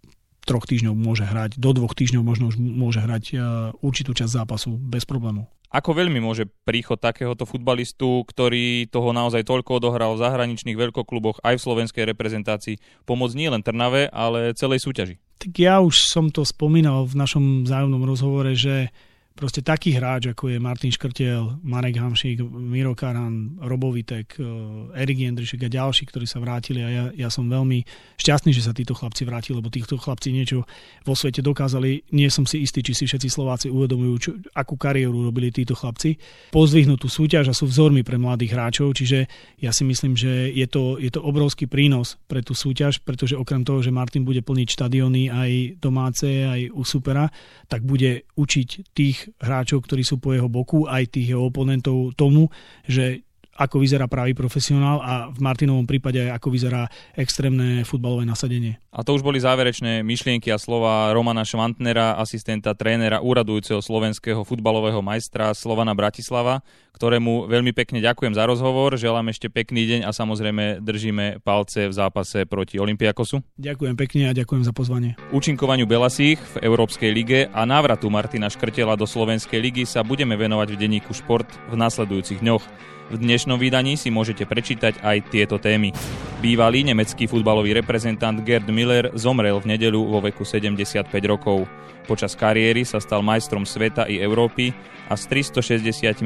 troch 0.50 0.66
týždňov 0.66 0.98
môže 0.98 1.22
hrať, 1.22 1.62
do 1.62 1.70
dvoch 1.70 1.94
týždňov 1.94 2.22
možno 2.26 2.50
už 2.50 2.58
môže 2.58 2.98
hrať 2.98 3.24
e, 3.30 3.36
určitú 3.78 4.10
časť 4.18 4.42
zápasu 4.42 4.74
bez 4.74 5.06
problémov. 5.06 5.46
Ako 5.70 5.94
veľmi 5.94 6.18
môže 6.18 6.50
príchod 6.66 6.98
takéhoto 6.98 7.46
futbalistu, 7.46 8.26
ktorý 8.26 8.90
toho 8.90 9.14
naozaj 9.14 9.46
toľko 9.46 9.78
odohral 9.78 10.18
v 10.18 10.26
zahraničných 10.26 10.74
veľkokluboch 10.74 11.46
aj 11.46 11.54
v 11.54 11.62
slovenskej 11.62 12.04
reprezentácii, 12.10 13.06
pomôcť 13.06 13.38
nielen 13.38 13.62
Trnave, 13.62 14.10
ale 14.10 14.50
celej 14.58 14.82
súťaži? 14.82 15.22
Tak 15.38 15.54
ja 15.54 15.78
už 15.78 16.10
som 16.10 16.34
to 16.34 16.42
spomínal 16.42 17.06
v 17.06 17.14
našom 17.14 17.70
zájomnom 17.70 18.02
rozhovore, 18.02 18.50
že 18.58 18.90
proste 19.34 19.64
taký 19.64 19.96
hráč, 19.96 20.30
ako 20.30 20.52
je 20.52 20.58
Martin 20.60 20.92
Škrtiel, 20.92 21.62
Marek 21.64 21.96
Hamšík, 21.96 22.44
Miro 22.44 22.92
Karan, 22.92 23.56
Robovitek, 23.62 24.36
eh, 24.36 25.00
Erik 25.00 25.18
Jendrišek 25.24 25.64
a 25.64 25.70
ďalší, 25.72 26.04
ktorí 26.10 26.26
sa 26.28 26.42
vrátili 26.42 26.84
a 26.84 26.88
ja, 26.90 27.04
ja 27.14 27.28
som 27.32 27.48
veľmi 27.48 27.82
šťastný, 28.20 28.52
že 28.52 28.66
sa 28.66 28.76
títo 28.76 28.92
chlapci 28.92 29.24
vrátili, 29.24 29.56
lebo 29.56 29.72
týchto 29.72 29.96
chlapci 29.96 30.34
niečo 30.34 30.68
vo 31.06 31.14
svete 31.16 31.40
dokázali. 31.40 32.12
Nie 32.12 32.28
som 32.28 32.44
si 32.44 32.60
istý, 32.60 32.84
či 32.84 32.92
si 32.92 33.04
všetci 33.08 33.28
Slováci 33.32 33.66
uvedomujú, 33.72 34.14
čo, 34.20 34.30
akú 34.52 34.76
kariéru 34.76 35.24
robili 35.24 35.48
títo 35.48 35.72
chlapci. 35.72 36.20
Pozvihnú 36.52 37.00
tú 37.00 37.08
súťaž 37.08 37.50
a 37.50 37.56
sú 37.56 37.64
vzormi 37.64 38.04
pre 38.04 38.20
mladých 38.20 38.52
hráčov, 38.52 38.92
čiže 38.92 39.24
ja 39.62 39.72
si 39.72 39.88
myslím, 39.88 40.18
že 40.18 40.52
je 40.52 40.66
to, 40.68 41.00
je 41.00 41.08
to 41.08 41.24
obrovský 41.24 41.64
prínos 41.64 42.20
pre 42.28 42.44
tú 42.44 42.52
súťaž, 42.52 43.00
pretože 43.00 43.38
okrem 43.38 43.64
toho, 43.64 43.80
že 43.80 43.94
Martin 43.94 44.26
bude 44.26 44.44
plniť 44.44 44.68
štadióny 44.68 45.22
aj 45.32 45.50
domáce, 45.80 46.28
aj 46.44 46.68
u 46.76 46.82
supera, 46.84 47.32
tak 47.70 47.86
bude 47.86 48.28
učiť 48.36 48.92
hráčov, 49.40 49.84
ktorí 49.84 50.02
sú 50.06 50.16
po 50.22 50.32
jeho 50.32 50.48
boku, 50.48 50.88
aj 50.88 51.16
tých 51.16 51.34
jeho 51.34 51.48
oponentov 51.50 52.16
tomu, 52.16 52.48
že 52.86 53.26
ako 53.56 53.82
vyzerá 53.82 54.06
pravý 54.06 54.32
profesionál 54.32 55.02
a 55.02 55.12
v 55.28 55.40
Martinovom 55.42 55.84
prípade 55.84 56.22
aj 56.22 56.40
ako 56.40 56.48
vyzerá 56.54 56.82
extrémne 57.12 57.82
futbalové 57.84 58.24
nasadenie. 58.24 58.80
A 58.90 59.06
to 59.06 59.14
už 59.14 59.22
boli 59.22 59.38
záverečné 59.38 60.02
myšlienky 60.02 60.50
a 60.50 60.58
slova 60.58 61.14
Romana 61.14 61.46
Švantnera, 61.46 62.18
asistenta 62.18 62.74
trénera 62.74 63.22
úradujúceho 63.22 63.78
slovenského 63.78 64.42
futbalového 64.42 64.98
majstra 64.98 65.54
Slovana 65.54 65.94
Bratislava, 65.94 66.64
ktorému 66.96 67.46
veľmi 67.46 67.70
pekne 67.70 68.02
ďakujem 68.02 68.34
za 68.34 68.44
rozhovor, 68.50 68.98
želám 68.98 69.30
ešte 69.30 69.46
pekný 69.46 69.86
deň 69.86 70.00
a 70.04 70.10
samozrejme 70.10 70.82
držíme 70.82 71.40
palce 71.46 71.86
v 71.86 71.94
zápase 71.94 72.44
proti 72.50 72.82
Olympiakosu. 72.82 73.40
Ďakujem 73.56 73.94
pekne 73.94 74.22
a 74.28 74.32
ďakujem 74.34 74.66
za 74.66 74.74
pozvanie. 74.74 75.14
Účinkovaniu 75.30 75.86
Belasích 75.86 76.42
v 76.58 76.66
Európskej 76.66 77.10
lige 77.14 77.46
a 77.54 77.62
návratu 77.62 78.10
Martina 78.10 78.50
Škrtela 78.50 78.98
do 78.98 79.06
Slovenskej 79.06 79.62
ligy 79.62 79.86
sa 79.86 80.02
budeme 80.02 80.34
venovať 80.34 80.74
v 80.74 80.80
denníku 80.80 81.14
Šport 81.14 81.48
v 81.70 81.78
nasledujúcich 81.78 82.42
dňoch. 82.42 82.64
V 83.10 83.18
dnešnom 83.18 83.58
vydaní 83.58 83.98
si 83.98 84.06
môžete 84.06 84.46
prečítať 84.46 85.02
aj 85.02 85.34
tieto 85.34 85.58
témy. 85.58 85.90
Bývalý 86.38 86.86
nemecký 86.86 87.26
futbalový 87.26 87.74
reprezentant 87.74 88.38
Gerd 88.46 88.70
Miller 88.70 89.10
zomrel 89.18 89.58
v 89.58 89.74
nedeľu 89.74 90.06
vo 90.06 90.22
veku 90.22 90.46
75 90.46 91.10
rokov. 91.26 91.66
Počas 92.06 92.38
kariéry 92.38 92.86
sa 92.86 93.02
stal 93.02 93.26
majstrom 93.26 93.66
sveta 93.66 94.06
i 94.06 94.22
Európy 94.22 94.70
a 95.10 95.18
s 95.18 95.26
365 95.26 96.22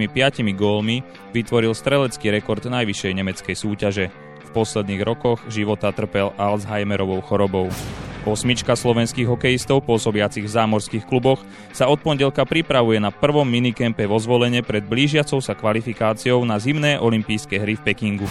gólmi 0.52 1.00
vytvoril 1.32 1.72
strelecký 1.72 2.28
rekord 2.28 2.60
najvyššej 2.68 3.12
nemeckej 3.16 3.56
súťaže. 3.56 4.12
V 4.44 4.48
posledných 4.52 5.00
rokoch 5.08 5.40
života 5.48 5.88
trpel 5.88 6.36
Alzheimerovou 6.36 7.24
chorobou. 7.24 7.72
Osmička 8.24 8.72
slovenských 8.72 9.28
hokejistov 9.28 9.84
pôsobiacich 9.84 10.48
v 10.48 10.54
zámorských 10.56 11.04
kluboch 11.04 11.44
sa 11.76 11.92
od 11.92 12.00
pondelka 12.00 12.48
pripravuje 12.48 12.96
na 12.96 13.12
prvom 13.12 13.44
minikempe 13.44 14.08
vo 14.08 14.16
zvolenie 14.16 14.64
pred 14.64 14.80
blížiacou 14.80 15.44
sa 15.44 15.52
kvalifikáciou 15.52 16.40
na 16.48 16.56
zimné 16.56 16.96
olympijské 16.96 17.60
hry 17.60 17.76
v 17.76 17.84
Pekingu. 17.84 18.24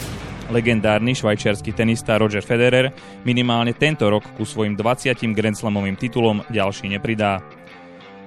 Legendárny 0.50 1.14
švajčiarsky 1.14 1.78
tenista 1.78 2.18
Roger 2.18 2.42
Federer 2.42 2.90
minimálne 3.22 3.78
tento 3.78 4.10
rok 4.10 4.26
ku 4.34 4.50
svojim 4.50 4.74
20 4.74 5.14
Grand 5.38 5.54
Slamovým 5.54 5.94
titulom 5.94 6.42
ďalší 6.50 6.90
nepridá. 6.90 7.46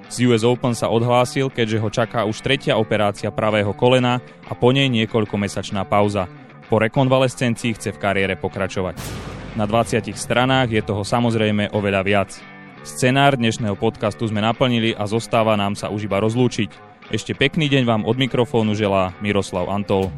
Z 0.07 0.22
US 0.31 0.46
Open 0.46 0.70
sa 0.70 0.87
odhlásil, 0.87 1.50
keďže 1.50 1.83
ho 1.83 1.90
čaká 1.90 2.22
už 2.31 2.46
tretia 2.46 2.79
operácia 2.79 3.35
pravého 3.35 3.74
kolena 3.74 4.22
a 4.46 4.55
po 4.55 4.70
nej 4.70 4.87
niekoľkomesačná 4.87 5.83
pauza. 5.83 6.31
Po 6.70 6.79
rekonvalescencii 6.79 7.74
chce 7.74 7.90
v 7.90 7.98
kariére 7.98 8.38
pokračovať. 8.38 9.35
Na 9.56 9.64
20 9.64 10.12
stranách 10.12 10.68
je 10.68 10.84
toho 10.84 11.00
samozrejme 11.00 11.72
oveľa 11.72 12.02
viac. 12.04 12.30
Scenár 12.84 13.40
dnešného 13.40 13.72
podcastu 13.72 14.28
sme 14.28 14.44
naplnili 14.44 14.92
a 14.92 15.08
zostáva 15.08 15.56
nám 15.56 15.72
sa 15.72 15.88
už 15.88 16.12
iba 16.12 16.20
rozlúčiť. 16.20 16.68
Ešte 17.08 17.32
pekný 17.32 17.72
deň 17.72 17.88
vám 17.88 18.02
od 18.04 18.20
mikrofónu 18.20 18.76
želá 18.76 19.16
Miroslav 19.24 19.72
Antol. 19.72 20.12